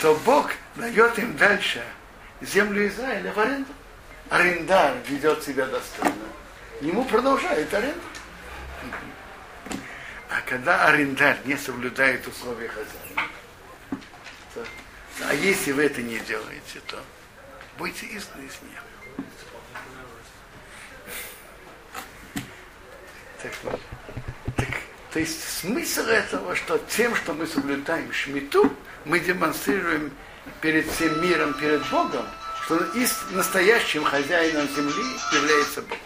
то 0.00 0.14
Бог 0.24 0.52
дает 0.76 1.18
им 1.18 1.36
дальше 1.36 1.84
землю 2.40 2.86
Израиля 2.88 3.32
в 3.32 3.38
аренду. 3.38 3.72
Арендар 4.28 4.96
ведет 5.08 5.42
себя 5.42 5.66
достойно. 5.66 6.14
Ему 6.80 7.04
продолжает 7.04 7.72
аренду. 7.74 8.00
А 10.28 10.40
когда 10.42 10.86
арендар 10.86 11.36
не 11.44 11.56
соблюдает 11.56 12.26
условия 12.26 12.68
хозяина, 12.68 13.28
а 15.22 15.34
если 15.34 15.72
вы 15.72 15.84
это 15.84 16.00
не 16.02 16.18
делаете, 16.20 16.80
то 16.86 17.02
будете 17.76 18.06
изгнаны 18.06 18.46
из 18.46 18.58
нее. 18.62 18.80
Так, 23.42 23.52
так, 24.56 24.68
то 25.12 25.18
есть 25.18 25.42
смысл 25.60 26.02
этого, 26.02 26.54
что 26.54 26.78
тем, 26.78 27.16
что 27.16 27.32
мы 27.32 27.46
соблюдаем 27.46 28.12
шмиту, 28.12 28.72
мы 29.04 29.18
демонстрируем 29.18 30.12
перед 30.60 30.90
всем 30.90 31.22
миром, 31.22 31.54
перед 31.54 31.86
Богом, 31.88 32.26
что 32.64 32.80
настоящим 33.32 34.04
хозяином 34.04 34.68
земли 34.68 35.04
является 35.32 35.82
Бог. 35.82 35.98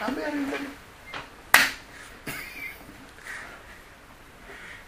А 0.00 0.10
мы 0.10 0.22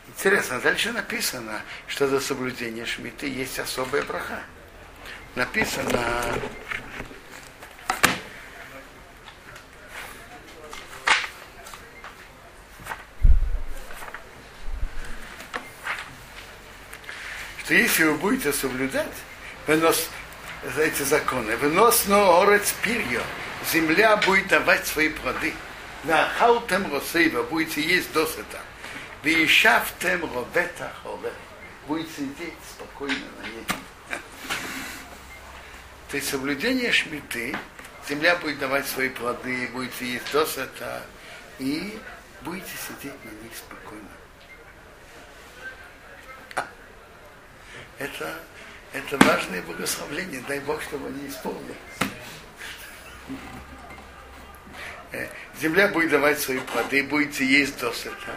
Интересно, 0.08 0.60
дальше 0.60 0.92
написано, 0.92 1.62
что 1.86 2.06
за 2.06 2.20
соблюдение 2.20 2.84
шмиты 2.84 3.26
есть 3.26 3.58
особая 3.58 4.02
браха. 4.02 4.40
Написано, 5.34 6.04
что 17.70 17.76
если 17.76 18.02
вы 18.02 18.14
будете 18.14 18.52
соблюдать 18.52 19.06
вынос, 19.68 20.08
эти 20.76 21.04
законы, 21.04 21.56
вынос 21.56 22.06
но 22.08 22.42
орец 22.42 22.74
пирьё, 22.82 23.22
земля 23.72 24.16
будет 24.16 24.48
давать 24.48 24.84
свои 24.88 25.08
плоды. 25.08 25.54
На 26.02 26.26
халтем 26.30 26.92
росейва 26.92 27.44
будете 27.44 27.80
есть 27.80 28.12
досыта. 28.12 28.58
Вы 29.22 29.44
ищавтем 29.44 30.28
ровета 30.34 30.92
холе. 31.04 31.32
Будете 31.86 32.10
сидеть 32.16 32.54
спокойно 32.74 33.14
на 33.40 33.46
ней. 33.46 33.64
То 36.10 36.16
есть 36.16 36.28
соблюдение 36.28 36.90
шмиты, 36.90 37.54
земля 38.08 38.34
будет 38.34 38.58
давать 38.58 38.88
свои 38.88 39.10
плоды, 39.10 39.68
будете 39.72 40.14
есть 40.14 40.32
досыта, 40.32 41.04
и 41.60 41.96
будете 42.42 42.72
сидеть 42.88 43.24
на 43.24 43.30
них 43.44 43.52
спокойно. 43.56 44.19
Это, 48.00 48.34
это 48.94 49.18
важное 49.26 49.60
благословление. 49.60 50.42
Дай 50.48 50.58
Бог, 50.60 50.80
чтобы 50.82 51.08
они 51.08 51.28
исполнились. 51.28 51.76
Э, 55.12 55.26
земля 55.60 55.88
будет 55.88 56.10
давать 56.10 56.40
свои 56.40 56.60
плоды, 56.60 57.02
будете 57.02 57.44
есть 57.44 57.78
досыта. 57.78 58.32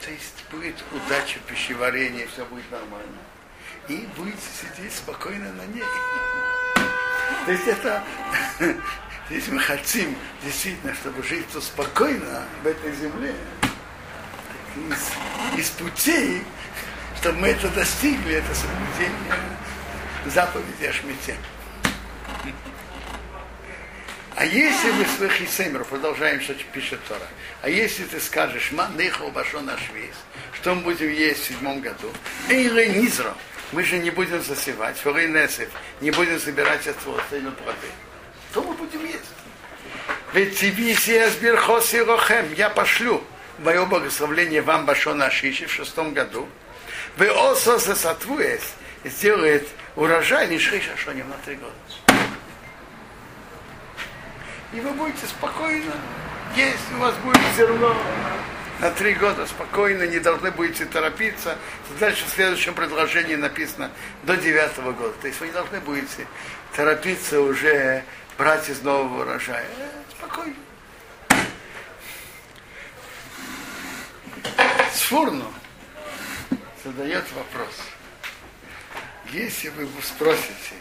То 0.00 0.10
есть 0.12 0.44
будет 0.52 0.76
удача 0.92 1.40
в 1.40 1.42
пищеварении, 1.42 2.24
все 2.32 2.44
будет 2.44 2.70
нормально. 2.70 3.18
И 3.88 4.06
будете 4.16 4.38
сидеть 4.60 4.94
спокойно 4.94 5.52
на 5.54 5.66
ней. 5.66 5.82
То 7.46 7.50
есть 7.50 7.66
это, 7.66 8.04
если 9.28 9.50
мы 9.50 9.60
хотим 9.60 10.14
действительно, 10.44 10.94
чтобы 10.94 11.24
жить 11.24 11.46
спокойно 11.60 12.44
в 12.62 12.66
этой 12.68 12.94
земле, 12.94 13.34
из, 14.76 15.58
из 15.58 15.70
путей, 15.70 16.44
чтобы 17.20 17.38
мы 17.40 17.48
это 17.48 17.68
достигли, 17.68 18.36
это 18.36 18.54
соблюдение 18.54 19.34
заповеди 20.24 20.84
о 20.86 20.92
шмите. 20.92 21.36
А 24.36 24.46
если 24.46 24.90
вы 24.92 25.04
своих 25.04 25.32
Хисемер, 25.32 25.84
продолжаем, 25.84 26.40
что 26.40 26.54
пишет 26.72 26.98
Тора, 27.06 27.26
а 27.60 27.68
если 27.68 28.04
ты 28.04 28.20
скажешь, 28.20 28.72
ма 28.72 28.90
нехал 28.96 29.30
башон 29.30 29.68
ашвиз, 29.68 30.14
что 30.54 30.74
мы 30.74 30.80
будем 30.80 31.12
есть 31.12 31.42
в 31.42 31.48
седьмом 31.48 31.80
году, 31.80 32.10
эйре 32.48 32.88
низро, 32.88 33.34
мы 33.72 33.84
же 33.84 33.98
не 33.98 34.10
будем 34.10 34.42
засевать, 34.42 34.96
форей 34.96 35.28
несев, 35.28 35.68
не 36.00 36.10
будем 36.12 36.40
собирать 36.40 36.88
от 36.88 36.98
своего 37.02 37.20
сына 37.28 37.50
плоды, 37.50 37.88
то 38.54 38.62
мы 38.62 38.72
будем 38.74 39.04
есть. 39.04 39.20
Ведь 40.32 40.58
тебе 40.58 40.94
я 42.56 42.70
пошлю 42.70 43.22
мое 43.58 43.84
благословление 43.84 44.62
вам 44.62 44.86
башона 44.86 45.26
ашиши 45.26 45.66
в 45.66 45.72
шестом 45.72 46.14
году, 46.14 46.48
вы 47.16 47.28
осо 47.28 47.78
сатвуес, 47.78 48.62
сделает 49.04 49.68
урожай 49.96 50.46
лишь 50.46 50.62
шашоним 50.62 51.28
на 51.28 51.36
три 51.44 51.56
года 51.56 51.74
и 54.72 54.80
вы 54.80 54.90
будете 54.92 55.26
спокойно 55.26 55.94
есть, 56.56 56.92
у 56.94 56.98
вас 56.98 57.14
будет 57.16 57.40
зерно 57.56 57.96
на 58.80 58.90
три 58.92 59.14
года 59.14 59.46
спокойно, 59.46 60.04
не 60.04 60.20
должны 60.20 60.50
будете 60.50 60.86
торопиться. 60.86 61.58
Дальше 61.98 62.24
в 62.24 62.30
следующем 62.30 62.74
предложении 62.74 63.34
написано 63.34 63.90
до 64.22 64.36
девятого 64.36 64.92
года. 64.92 65.12
То 65.20 65.26
есть 65.26 65.38
вы 65.40 65.48
не 65.48 65.52
должны 65.52 65.80
будете 65.80 66.26
торопиться 66.74 67.40
уже 67.42 68.04
брать 68.38 68.68
из 68.70 68.80
нового 68.82 69.22
урожая. 69.22 69.66
Э, 69.78 69.88
спокойно. 70.16 70.54
Сфурну 74.94 75.52
задает 76.84 77.30
вопрос. 77.32 77.74
Если 79.32 79.68
вы 79.68 79.88
спросите, 80.02 80.74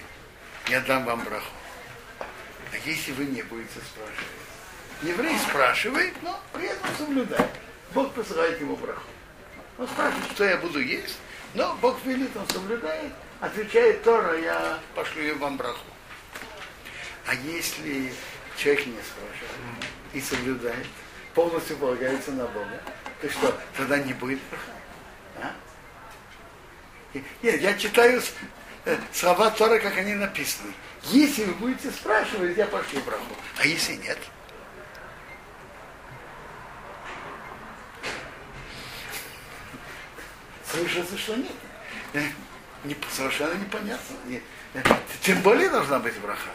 я 0.69 0.81
дам 0.81 1.05
вам 1.05 1.23
браху. 1.23 1.51
А 2.19 2.77
если 2.85 3.11
вы 3.11 3.25
не 3.25 3.41
будете 3.43 3.79
спрашивать? 3.79 4.39
Еврей 5.01 5.37
спрашивает, 5.39 6.13
но 6.21 6.39
при 6.53 6.67
этом 6.67 6.89
соблюдает. 6.97 7.49
Бог 7.93 8.13
посылает 8.13 8.59
ему 8.59 8.75
браху. 8.75 9.09
Он 9.77 9.87
спрашивает, 9.87 10.31
что 10.33 10.43
я 10.43 10.57
буду 10.57 10.79
есть, 10.79 11.17
но 11.53 11.73
Бог 11.75 12.03
велит, 12.05 12.35
он 12.35 12.47
соблюдает, 12.49 13.11
отвечает 13.39 14.03
Тора, 14.03 14.37
я 14.39 14.79
пошлю 14.93 15.37
вам 15.37 15.57
браху. 15.57 15.79
А 17.25 17.33
если 17.33 18.13
человек 18.57 18.87
не 18.87 18.99
спрашивает 19.01 19.85
и 20.13 20.21
соблюдает, 20.21 20.87
полностью 21.33 21.77
полагается 21.77 22.31
на 22.31 22.45
Бога, 22.45 22.81
то 23.21 23.29
что, 23.29 23.57
тогда 23.77 23.99
не 23.99 24.13
будет 24.13 24.39
браха? 24.49 24.78
Нет, 27.13 27.61
я 27.61 27.73
читаю 27.75 28.21
э, 28.85 28.97
слова 29.11 29.49
Тора, 29.51 29.79
как 29.79 29.97
они 29.97 30.13
написаны. 30.13 30.73
Если 31.03 31.45
вы 31.45 31.53
будете 31.53 31.89
спрашивать, 31.91 32.55
я 32.55 32.67
пошлю 32.67 33.01
браху. 33.01 33.35
А 33.57 33.65
если 33.65 33.95
нет? 33.95 34.17
Слышится, 40.69 41.17
что 41.17 41.35
нет. 41.35 41.51
Э, 42.13 42.21
не, 42.83 42.95
совершенно 43.11 43.53
непонятно. 43.55 44.15
Нет. 44.25 44.43
Э, 44.75 44.81
тем 45.21 45.41
более 45.41 45.69
должна 45.69 45.99
быть 45.99 46.17
браха. 46.19 46.51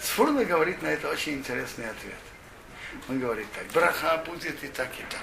Сфурна 0.00 0.44
говорит 0.44 0.82
на 0.82 0.88
это 0.88 1.08
очень 1.08 1.34
интересный 1.34 1.88
ответ. 1.88 2.14
Он 3.08 3.20
говорит 3.20 3.46
так, 3.52 3.66
браха 3.68 4.22
будет 4.26 4.62
и 4.64 4.66
так, 4.66 4.90
и 4.98 5.02
так. 5.08 5.22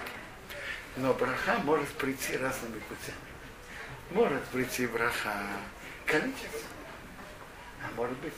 Но 0.96 1.14
браха 1.14 1.60
может 1.66 1.90
прийти 1.90 2.38
разными 2.38 2.80
путями. 2.80 3.29
Может 4.12 4.44
прийти 4.46 4.88
браха 4.88 5.34
количеством, 6.06 6.72
а 7.84 7.96
может 7.96 8.18
быть. 8.18 8.34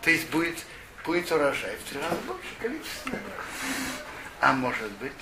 То 0.00 0.10
есть 0.10 0.30
будет, 0.30 0.64
будет 1.04 1.30
урожай 1.32 1.76
в 1.76 1.90
три 1.90 2.00
раза 2.00 2.16
больше 2.26 2.54
количество. 2.60 3.18
А 4.40 4.52
может 4.52 4.90
быть, 4.92 5.12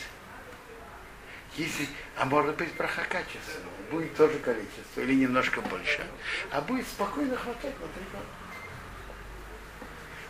если, 1.56 1.88
а 2.16 2.26
может 2.26 2.56
быть 2.56 2.72
браха 2.74 3.02
качественная, 3.08 3.70
будет 3.90 4.14
тоже 4.16 4.38
количество, 4.38 5.00
или 5.00 5.14
немножко 5.14 5.60
больше, 5.62 6.06
а 6.50 6.60
будет 6.60 6.86
спокойно 6.86 7.36
хватать 7.36 7.78
на 7.80 7.88
три 7.88 8.04
года. 8.12 8.24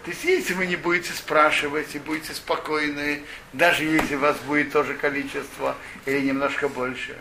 То 0.04 0.10
есть, 0.10 0.24
если 0.24 0.54
вы 0.54 0.66
не 0.66 0.76
будете 0.76 1.12
спрашивать 1.12 1.94
и 1.94 1.98
будете 1.98 2.32
спокойны, 2.32 3.22
даже 3.52 3.84
если 3.84 4.16
у 4.16 4.20
вас 4.20 4.38
будет 4.38 4.72
тоже 4.72 4.94
количество 4.94 5.76
или 6.06 6.20
немножко 6.20 6.68
больше, 6.68 7.18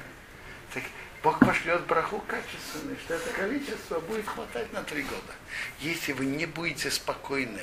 так 0.73 0.83
Бог 1.21 1.39
пошлет 1.39 1.85
браху 1.85 2.19
качественный, 2.19 2.97
что 3.03 3.15
это 3.15 3.29
количество 3.31 3.99
будет 3.99 4.25
хватать 4.25 4.71
на 4.71 4.83
три 4.83 5.01
года. 5.01 5.33
Если 5.79 6.13
вы 6.13 6.25
не 6.25 6.45
будете 6.45 6.89
спокойны 6.89 7.59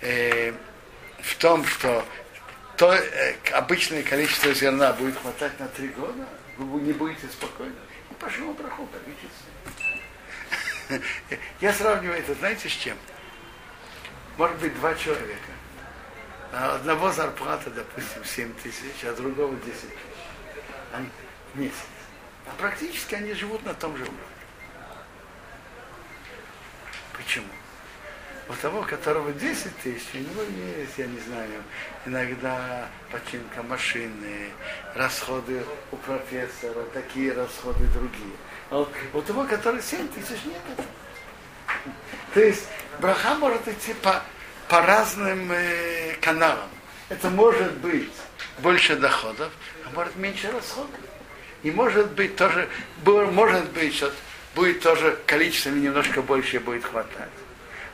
э, 0.00 0.54
в 1.20 1.36
том, 1.36 1.64
что 1.66 2.04
то 2.78 2.94
э, 2.94 3.34
обычное 3.52 4.02
количество 4.02 4.54
зерна 4.54 4.94
будет 4.94 5.18
хватать 5.18 5.60
на 5.60 5.68
три 5.68 5.88
года, 5.88 6.26
вы 6.56 6.80
не 6.80 6.92
будете 6.92 7.26
спокойны. 7.26 7.74
И 8.10 8.14
пошло 8.14 8.52
браху 8.54 8.88
количество. 8.88 9.48
Я 11.60 11.74
сравниваю 11.74 12.18
это, 12.18 12.34
знаете, 12.34 12.70
с 12.70 12.72
чем? 12.72 12.96
Может 14.38 14.56
быть, 14.58 14.74
два 14.76 14.94
человека. 14.94 15.52
Одного 16.50 17.12
зарплата, 17.12 17.68
допустим, 17.70 18.24
7 18.24 18.54
тысяч, 18.54 19.04
а 19.04 19.12
другого 19.12 19.54
10 19.56 19.66
тысяч. 19.66 19.90
Месяц. 21.54 21.97
Практически 22.56 23.14
они 23.14 23.32
живут 23.34 23.64
на 23.64 23.74
том 23.74 23.96
же 23.96 24.04
уровне. 24.04 24.18
Почему? 27.12 27.46
У 28.48 28.54
того, 28.54 28.82
которого 28.82 29.30
10 29.32 29.76
тысяч, 29.78 30.06
у 30.14 30.18
него 30.18 30.42
есть, 30.78 30.96
я 30.96 31.06
не 31.06 31.20
знаю, 31.20 31.62
иногда 32.06 32.88
починка 33.12 33.62
машины, 33.62 34.48
расходы 34.94 35.62
у 35.92 35.96
профессора, 35.96 36.84
такие 36.94 37.32
расходы 37.34 37.84
другие. 37.88 38.36
А 38.70 38.86
у 39.12 39.22
того, 39.22 39.44
который 39.44 39.82
7 39.82 40.08
тысяч, 40.08 40.44
нет. 40.46 40.86
То 42.32 42.40
есть 42.40 42.68
браха 43.00 43.34
может 43.34 43.68
идти 43.68 43.92
по, 43.94 44.22
по 44.68 44.80
разным 44.80 45.52
э, 45.52 46.14
каналам. 46.20 46.70
Это 47.10 47.28
может 47.28 47.74
быть 47.78 48.12
больше 48.60 48.96
доходов, 48.96 49.52
а 49.84 49.90
может 49.90 50.16
меньше 50.16 50.50
расходов. 50.50 51.00
И 51.62 51.70
может 51.70 52.12
быть 52.12 52.36
тоже, 52.36 52.68
может 53.04 53.68
быть, 53.70 53.96
что 53.96 54.12
будет 54.54 54.80
тоже 54.80 55.18
количество 55.26 55.70
немножко 55.70 56.22
больше 56.22 56.60
будет 56.60 56.84
хватать. 56.84 57.30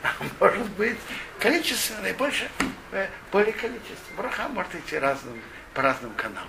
А 0.02 0.12
может 0.38 0.68
быть, 0.70 0.98
количественно 1.38 2.06
и 2.06 2.12
больше, 2.12 2.50
э, 2.92 3.08
более 3.32 3.52
количество. 3.52 4.14
Браха 4.16 4.48
может 4.48 4.74
идти 4.74 4.98
разным, 4.98 5.40
по 5.72 5.82
разным 5.82 6.12
каналам. 6.14 6.48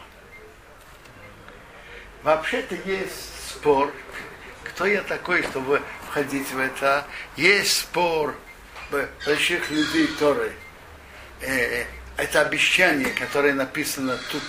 Вообще-то 2.24 2.76
есть 2.86 3.50
спор, 3.50 3.94
кто 4.64 4.86
я 4.86 5.02
такой, 5.04 5.42
чтобы 5.44 5.82
входить 6.08 6.52
в 6.52 6.60
это. 6.60 7.06
Есть 7.38 7.80
спор 7.80 8.36
больших 9.26 9.70
людей, 9.72 10.08
которые 10.08 10.52
э, 11.42 11.82
э, 11.82 11.86
это 12.18 12.42
обещание, 12.42 13.10
которое 13.12 13.54
написано 13.54 14.18
тут 14.32 14.44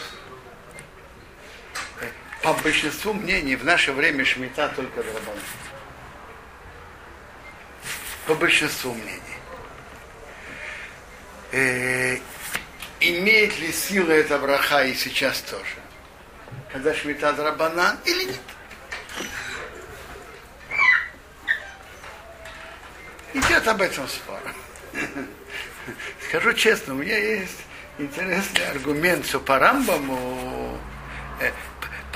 по 2.47 2.53
большинству 2.53 3.13
мнений 3.13 3.57
в 3.57 3.65
наше 3.65 3.91
время 3.91 4.25
шмита 4.25 4.69
только 4.69 5.03
драбан. 5.03 5.37
по 8.25 8.37
большинству 8.37 8.95
мнений. 8.95 9.21
Э, 11.51 12.19
имеет 13.01 13.59
ли 13.59 13.73
сила 13.73 14.13
эта 14.13 14.39
браха 14.39 14.85
и 14.85 14.95
сейчас 14.95 15.41
тоже? 15.41 15.65
Когда 16.73 16.95
шмита 16.95 17.35
рабанан 17.35 17.99
или 18.05 18.27
нет? 18.27 18.41
Идет 23.35 23.67
об 23.67 23.83
этом 23.83 24.07
спор. 24.07 24.41
Скажу 26.29 26.53
честно, 26.53 26.95
у 26.95 26.99
меня 26.99 27.19
есть 27.19 27.59
интересный 27.99 28.71
аргумент, 28.71 29.27
по 29.45 29.59
Рамбаму, 29.59 30.79
э, 31.41 31.51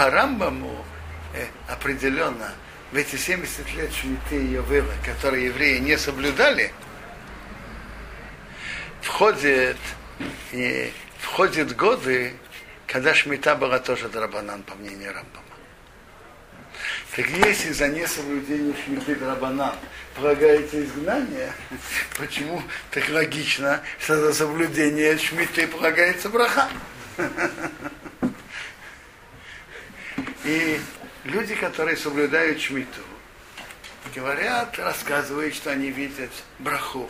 по 0.01 0.09
Рамбаму 0.09 0.83
э, 1.35 1.45
определенно 1.69 2.55
в 2.91 2.97
эти 2.97 3.17
70 3.17 3.71
лет 3.75 3.93
Шмиты 3.93 4.43
и 4.43 4.55
Йовела, 4.55 4.95
которые 5.05 5.45
евреи 5.45 5.77
не 5.77 5.99
соблюдали, 5.99 6.73
входит, 9.03 9.77
и 10.53 10.91
входят 11.19 11.77
годы, 11.77 12.33
когда 12.87 13.13
Шмита 13.13 13.55
была 13.55 13.79
тоже 13.79 14.09
Драбанан, 14.09 14.63
по 14.63 14.75
мнению 14.75 15.09
Рамбама. 15.09 15.45
Так 17.15 17.27
если 17.29 17.71
за 17.73 17.89
несоблюдение 17.89 18.75
Шмиты 18.83 19.17
Драбанан 19.17 19.75
полагается 20.15 20.83
изгнание, 20.83 21.53
почему 22.17 22.63
так 22.91 23.07
логично, 23.11 23.83
что 23.99 24.17
за 24.17 24.33
соблюдение 24.33 25.19
Шмиты 25.19 25.67
полагается 25.67 26.31
браха? 26.31 26.71
И 30.45 30.81
люди, 31.25 31.55
которые 31.55 31.97
соблюдают 31.97 32.61
Шмиту, 32.61 33.03
говорят, 34.15 34.79
рассказывают, 34.79 35.55
что 35.55 35.71
они 35.71 35.91
видят 35.91 36.31
браху 36.59 37.09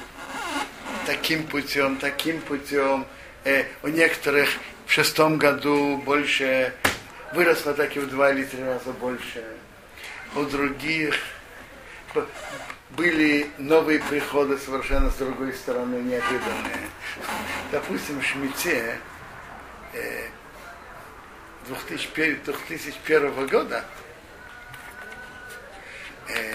таким 1.07 1.45
путем, 1.45 1.97
таким 1.97 2.41
путем. 2.41 3.07
Э, 3.45 3.65
у 3.83 3.89
некоторых 3.89 4.49
в 4.87 4.93
шестом 4.93 5.39
году 5.39 5.97
больше 5.99 6.75
выросло 7.33 7.73
так 7.75 7.97
и 7.97 8.01
в 8.01 8.09
два 8.09 8.33
или 8.33 8.45
три 8.45 8.63
раза 8.63 8.93
больше. 8.93 9.45
У 10.35 10.43
других 10.45 11.15
были 12.91 13.49
новые 13.59 14.01
приходы 14.01 14.59
совершенно 14.59 15.11
с 15.11 15.15
другой 15.15 15.53
стороны, 15.53 15.97
неожиданные. 15.97 16.89
Допустим, 17.71 18.21
в 18.21 18.25
Шмите 18.25 18.99
э, 19.93 20.27
2001, 21.71 22.43
2001 22.45 23.47
года 23.47 23.85
э, 26.29 26.55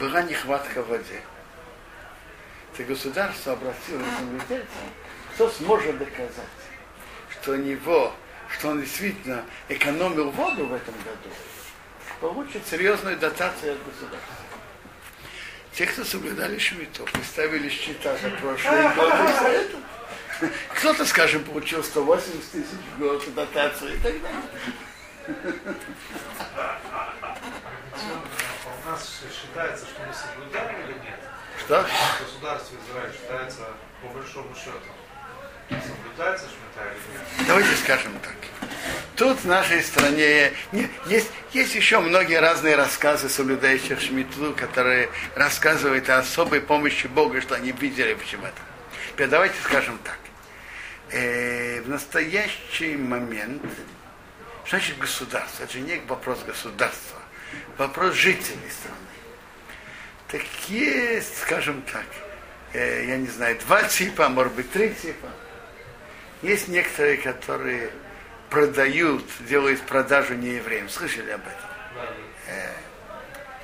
была 0.00 0.22
нехватка 0.22 0.82
воды. 0.82 1.20
Это 2.74 2.84
государство 2.84 3.52
обратилось 3.52 4.06
к 4.06 4.20
земледельцам, 4.20 4.66
кто 5.34 5.48
сможет 5.50 5.98
доказать, 5.98 6.30
что 7.30 7.52
у 7.52 7.56
него, 7.56 8.12
что 8.48 8.68
он 8.70 8.80
действительно 8.80 9.44
экономил 9.68 10.30
воду 10.30 10.66
в 10.66 10.74
этом 10.74 10.94
году, 10.94 11.30
получит 12.20 12.66
серьезную 12.66 13.18
дотацию 13.18 13.74
от 13.74 13.84
государства. 13.84 14.36
Те, 15.72 15.86
кто 15.86 16.04
соблюдали 16.04 16.58
шмиту, 16.58 17.04
представили 17.04 17.68
счета 17.68 18.16
за 18.16 18.30
прошлые 18.30 18.88
годы, 18.96 19.68
кто-то, 20.74 21.04
скажем, 21.04 21.44
получил 21.44 21.82
180 21.82 22.50
тысяч 22.50 22.66
в 22.96 22.98
год 22.98 23.34
дотацию 23.34 23.94
и 23.94 23.98
так 23.98 24.14
далее. 24.22 24.42
У 28.86 28.88
нас 28.88 29.20
считается, 29.30 29.86
что 29.86 30.00
мы 30.06 30.14
соблюдаем 30.14 30.80
или 30.86 30.94
нет? 30.94 31.20
Что? 31.58 31.86
Государство 32.20 32.76
Израиль 32.88 33.12
считается 33.12 33.60
по 34.02 34.08
большому 34.08 34.54
счету. 34.54 34.78
Соблюдается 35.68 36.46
шмита 36.46 36.88
или 36.90 36.98
нет? 37.12 37.46
Давайте 37.46 37.76
скажем 37.76 38.12
так. 38.20 38.34
Тут 39.16 39.38
в 39.40 39.44
нашей 39.44 39.82
стране 39.82 40.52
не, 40.72 40.88
есть, 41.06 41.30
есть 41.52 41.74
еще 41.74 42.00
многие 42.00 42.40
разные 42.40 42.74
рассказы 42.74 43.28
соблюдающих 43.28 44.00
Шмиту, 44.00 44.54
которые 44.56 45.10
рассказывают 45.34 46.08
о 46.08 46.18
особой 46.18 46.62
помощи 46.62 47.06
Бога, 47.06 47.42
что 47.42 47.54
они 47.54 47.72
видели 47.72 48.14
в 48.14 48.26
чем 48.26 48.40
это. 48.40 48.62
Теперь 49.10 49.28
давайте 49.28 49.56
скажем 49.62 49.98
так. 50.02 50.18
Э, 51.12 51.80
в 51.80 51.88
настоящий 51.88 52.96
момент, 52.96 53.62
что 54.64 54.76
значит 54.76 54.98
государство? 54.98 55.64
Это 55.64 55.72
же 55.72 55.80
не 55.80 55.98
вопрос 56.06 56.42
государства, 56.44 57.18
вопрос 57.78 58.14
жителей 58.14 58.70
страны. 58.70 58.96
Так 60.28 60.42
есть, 60.68 61.38
скажем 61.38 61.82
так, 61.82 62.06
э, 62.74 63.06
я 63.08 63.16
не 63.16 63.26
знаю, 63.26 63.58
два 63.66 63.82
типа, 63.82 64.26
а 64.26 64.28
может 64.28 64.52
быть 64.52 64.70
три 64.70 64.94
типа. 64.94 65.28
Есть 66.42 66.68
некоторые, 66.68 67.16
которые 67.16 67.90
продают, 68.48 69.24
делают 69.40 69.80
продажу 69.82 70.34
неевреям. 70.34 70.88
Слышали 70.88 71.30
об 71.32 71.40
этом? 71.40 71.70
Э, 72.46 72.72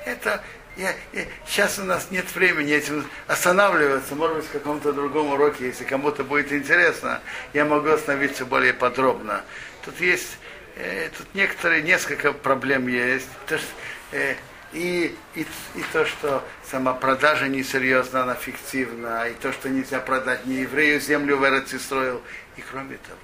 это 0.05 0.43
я, 0.77 0.93
я, 1.13 1.25
сейчас 1.45 1.79
у 1.79 1.83
нас 1.83 2.11
нет 2.11 2.33
времени 2.35 2.71
этим 2.73 3.05
останавливаться, 3.27 4.15
может 4.15 4.37
быть, 4.37 4.45
в 4.45 4.51
каком-то 4.51 4.93
другом 4.93 5.31
уроке, 5.31 5.67
если 5.67 5.83
кому-то 5.83 6.23
будет 6.23 6.53
интересно, 6.53 7.19
я 7.53 7.65
могу 7.65 7.89
остановиться 7.89 8.45
более 8.45 8.73
подробно. 8.73 9.43
Тут 9.83 9.99
есть, 9.99 10.37
э, 10.75 11.09
тут 11.17 11.27
некоторые, 11.33 11.81
несколько 11.81 12.31
проблем 12.31 12.87
есть. 12.87 13.27
То, 13.47 13.57
что, 13.57 13.67
э, 14.11 14.35
и, 14.73 15.15
и, 15.33 15.41
и 15.41 15.83
то, 15.93 16.05
что 16.05 16.43
сама 16.69 16.93
продажа 16.93 17.47
несерьезна, 17.47 18.23
она 18.23 18.35
фиктивна, 18.35 19.27
и 19.29 19.33
то, 19.33 19.51
что 19.51 19.69
нельзя 19.69 19.99
продать 19.99 20.45
не 20.45 20.57
еврею 20.57 20.99
землю 20.99 21.37
в 21.37 21.43
Эрцисроил. 21.43 22.21
И 22.55 22.61
кроме 22.61 22.97
того, 22.97 23.19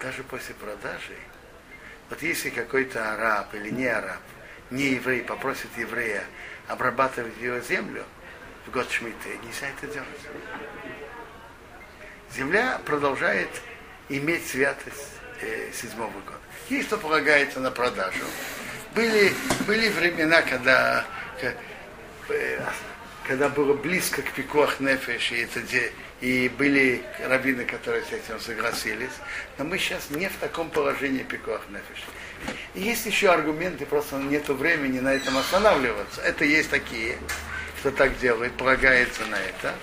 даже 0.00 0.22
после 0.24 0.54
продажи, 0.56 1.16
вот 2.10 2.20
если 2.20 2.50
какой-то 2.50 3.14
араб 3.14 3.54
или 3.54 3.70
не 3.70 3.86
араб, 3.86 4.20
не 4.70 4.90
еврей 4.94 5.22
попросит 5.22 5.68
еврея 5.76 6.24
обрабатывать 6.68 7.38
его 7.40 7.60
землю 7.60 8.04
в 8.66 8.70
год 8.70 8.90
Шмиты, 8.90 9.38
нельзя 9.44 9.68
это 9.68 9.86
делать. 9.92 10.08
Земля 12.34 12.80
продолжает 12.84 13.48
иметь 14.08 14.46
святость 14.46 15.08
э, 15.40 15.70
седьмого 15.72 16.10
года. 16.10 16.38
Есть 16.68 16.86
кто 16.86 16.96
полагается 16.96 17.60
на 17.60 17.70
продажу. 17.70 18.24
Были, 18.94 19.32
были 19.66 19.88
времена, 19.88 20.42
когда, 20.42 21.04
э, 21.42 22.60
когда 23.26 23.48
было 23.48 23.74
близко 23.74 24.22
к 24.22 24.32
пикуах 24.32 24.80
нефеш, 24.80 25.32
и, 25.32 25.42
это, 25.42 25.60
и 26.20 26.48
были 26.48 27.04
раввины, 27.26 27.64
которые 27.64 28.04
с 28.04 28.12
этим 28.12 28.40
согласились. 28.40 29.12
Но 29.58 29.64
мы 29.64 29.78
сейчас 29.78 30.10
не 30.10 30.28
в 30.28 30.36
таком 30.38 30.70
положении 30.70 31.22
пикуах 31.22 31.62
нефеш. 31.68 32.04
Есть 32.74 33.06
еще 33.06 33.30
аргументы, 33.30 33.84
просто 33.84 34.16
нет 34.16 34.48
времени 34.48 35.00
на 35.00 35.14
этом 35.14 35.36
останавливаться. 35.36 36.20
Это 36.22 36.44
есть 36.44 36.70
такие, 36.70 37.18
кто 37.80 37.90
так 37.90 38.18
делает, 38.18 38.52
полагается 38.52 39.26
на 39.26 39.36
это. 39.36 39.74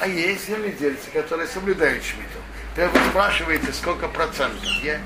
А 0.00 0.08
есть 0.08 0.48
земледельцы, 0.48 1.10
которые 1.12 1.46
соблюдают 1.46 2.02
шмиту. 2.04 2.38
Вы 2.76 3.10
спрашиваете, 3.10 3.72
сколько 3.72 4.08
процентов. 4.08 4.64
Я... 4.82 4.98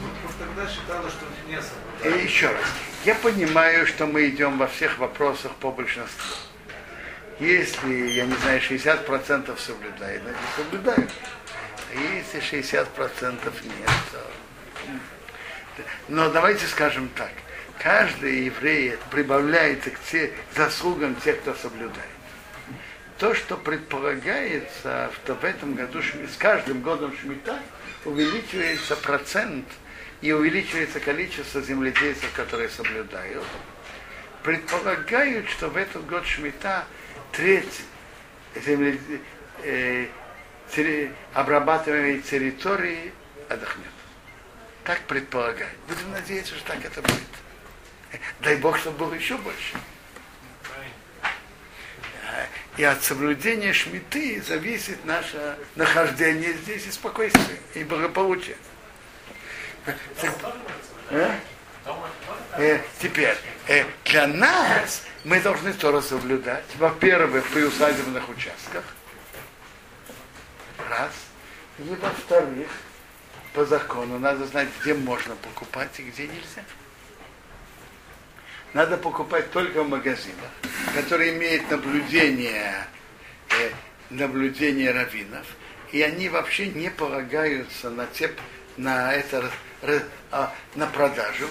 Ну, 0.00 0.08
тогда 0.38 0.70
считалось, 0.70 1.12
что 1.12 1.24
не 1.48 1.60
соблюдают. 1.62 2.22
И 2.22 2.26
еще 2.26 2.48
раз. 2.48 2.66
Я 3.04 3.14
понимаю, 3.14 3.86
что 3.86 4.06
мы 4.06 4.28
идем 4.28 4.58
во 4.58 4.66
всех 4.66 4.98
вопросах 4.98 5.52
по 5.52 5.70
большинству. 5.70 6.36
Если, 7.40 8.08
я 8.10 8.26
не 8.26 8.34
знаю, 8.36 8.60
60% 8.60 9.58
соблюдают, 9.58 10.22
значит 10.22 10.40
соблюдают. 10.56 11.10
А 11.90 12.14
если 12.14 12.40
60% 12.40 12.86
нет, 13.64 13.90
то 14.12 14.20
но 16.08 16.30
давайте 16.30 16.66
скажем 16.66 17.08
так. 17.16 17.32
Каждый 17.78 18.44
еврей 18.46 18.96
прибавляется 19.10 19.90
к 19.90 20.00
те, 20.10 20.32
заслугам 20.54 21.14
тех, 21.16 21.40
кто 21.40 21.54
соблюдает. 21.54 22.10
То, 23.18 23.34
что 23.34 23.56
предполагается, 23.56 25.10
что 25.14 25.34
в 25.34 25.44
этом 25.44 25.74
году 25.74 26.02
с 26.02 26.36
каждым 26.38 26.82
годом 26.82 27.16
Шмита 27.16 27.58
увеличивается 28.04 28.96
процент 28.96 29.66
и 30.20 30.32
увеличивается 30.32 31.00
количество 31.00 31.62
земледельцев, 31.62 32.30
которые 32.32 32.68
соблюдают, 32.68 33.44
предполагают, 34.42 35.48
что 35.48 35.68
в 35.68 35.76
этот 35.76 36.06
год 36.06 36.26
Шмита 36.26 36.84
треть 37.32 37.82
земле, 38.64 38.98
э, 39.62 40.06
обрабатываемой 41.34 42.20
территории 42.20 43.12
отдохнет. 43.48 43.95
Так 44.86 45.00
предполагают. 45.08 45.74
Будем 45.88 46.12
надеяться, 46.12 46.54
что 46.54 46.68
так 46.68 46.84
это 46.84 47.02
будет. 47.02 48.20
Дай 48.40 48.56
Бог, 48.56 48.78
чтобы 48.78 48.98
было 48.98 49.14
еще 49.14 49.36
больше. 49.36 49.76
И 52.76 52.84
от 52.84 53.02
соблюдения 53.02 53.72
шмиты 53.72 54.40
зависит 54.42 55.04
наше 55.04 55.58
нахождение 55.74 56.52
здесь 56.52 56.86
и 56.86 56.92
спокойствие, 56.92 57.58
и 57.74 57.82
благополучие. 57.82 58.56
А? 61.10 61.40
Э, 62.58 62.80
теперь, 63.00 63.36
э, 63.66 63.84
для 64.04 64.26
нас 64.28 65.02
мы 65.24 65.40
должны 65.40 65.72
Тору 65.72 66.00
соблюдать. 66.02 66.64
Во-первых, 66.76 67.48
при 67.48 67.62
усадебных 67.62 68.28
участках. 68.28 68.84
Раз. 70.88 71.12
И 71.78 71.94
во-вторых, 72.00 72.68
по 73.56 73.64
закону 73.64 74.18
надо 74.18 74.44
знать, 74.44 74.68
где 74.82 74.92
можно 74.92 75.34
покупать 75.36 75.98
и 75.98 76.02
где 76.02 76.24
нельзя. 76.24 76.62
Надо 78.74 78.98
покупать 78.98 79.50
только 79.50 79.82
в 79.82 79.88
магазинах, 79.88 80.50
которые 80.94 81.34
имеют 81.34 81.70
наблюдение, 81.70 82.86
э, 83.48 83.70
наблюдение 84.10 84.92
раввинов, 84.92 85.46
и 85.90 86.02
они 86.02 86.28
вообще 86.28 86.68
не 86.68 86.90
полагаются 86.90 87.88
на, 87.88 88.06
те, 88.06 88.30
на, 88.76 89.14
это, 89.14 89.50
а, 90.30 90.52
на 90.74 90.86
продажу. 90.88 91.48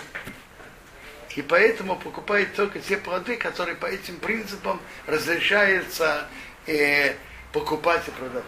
И 1.36 1.42
поэтому 1.42 1.96
покупают 1.96 2.54
только 2.54 2.80
те 2.80 2.98
плоды, 2.98 3.36
которые 3.36 3.76
по 3.76 3.88
этим 3.88 4.20
принципам 4.20 4.80
разрешается 5.08 6.30
э, 6.68 7.16
покупать 7.52 8.08
и 8.08 8.12
продавать. 8.12 8.46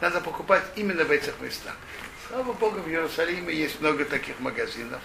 Надо 0.00 0.20
покупать 0.20 0.64
именно 0.76 1.04
в 1.04 1.10
этих 1.10 1.38
местах. 1.40 1.76
Слава 2.30 2.52
Богу, 2.52 2.78
в 2.78 2.88
Иерусалиме 2.88 3.52
есть 3.52 3.80
много 3.80 4.04
таких 4.04 4.38
магазинов. 4.38 5.00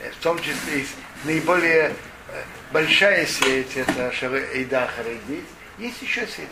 Э, 0.00 0.10
В 0.10 0.16
том 0.22 0.38
числе 0.38 0.78
есть 0.78 0.94
наиболее 1.24 1.92
э, 2.28 2.42
большая 2.72 3.26
сеть, 3.26 3.76
это 3.76 4.10
Эйда 4.54 4.86
Харидит. 4.96 5.44
Есть 5.76 6.00
еще 6.00 6.26
сети, 6.26 6.48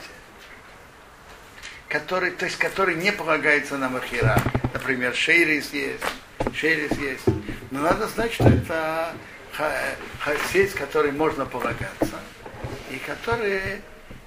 которые, 1.89 2.33
то 2.33 2.45
есть, 2.45 2.59
которые 2.59 2.99
не 2.99 3.11
полагаются 3.11 3.79
на 3.79 3.89
махира. 3.89 4.37
Например, 4.75 5.15
Шейрис 5.15 5.73
есть, 5.73 6.05
Шейрис 6.53 6.99
есть. 6.99 7.25
Но 7.71 7.81
надо 7.81 8.07
знать, 8.09 8.35
что 8.35 8.47
это 8.47 9.15
сеть, 10.53 10.75
которой 10.75 11.13
можно 11.13 11.47
полагаться, 11.47 12.21
и 12.91 12.97
которая 12.99 13.81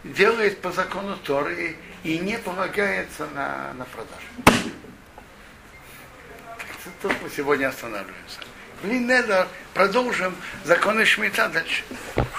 делает 0.03 0.61
по 0.61 0.71
закону 0.71 1.15
Торы 1.17 1.75
и 2.03 2.17
не 2.17 2.39
полагается 2.39 3.27
на, 3.35 3.73
на 3.73 3.85
продажу. 3.85 4.66
Тут 7.01 7.13
мы 7.21 7.29
сегодня 7.29 7.67
останавливаемся. 7.69 8.39
Блин, 8.83 9.07
надо 9.07 9.47
продолжим 9.73 10.35
законы 10.63 11.05
Шмита 11.05 11.49
дальше. 11.49 11.83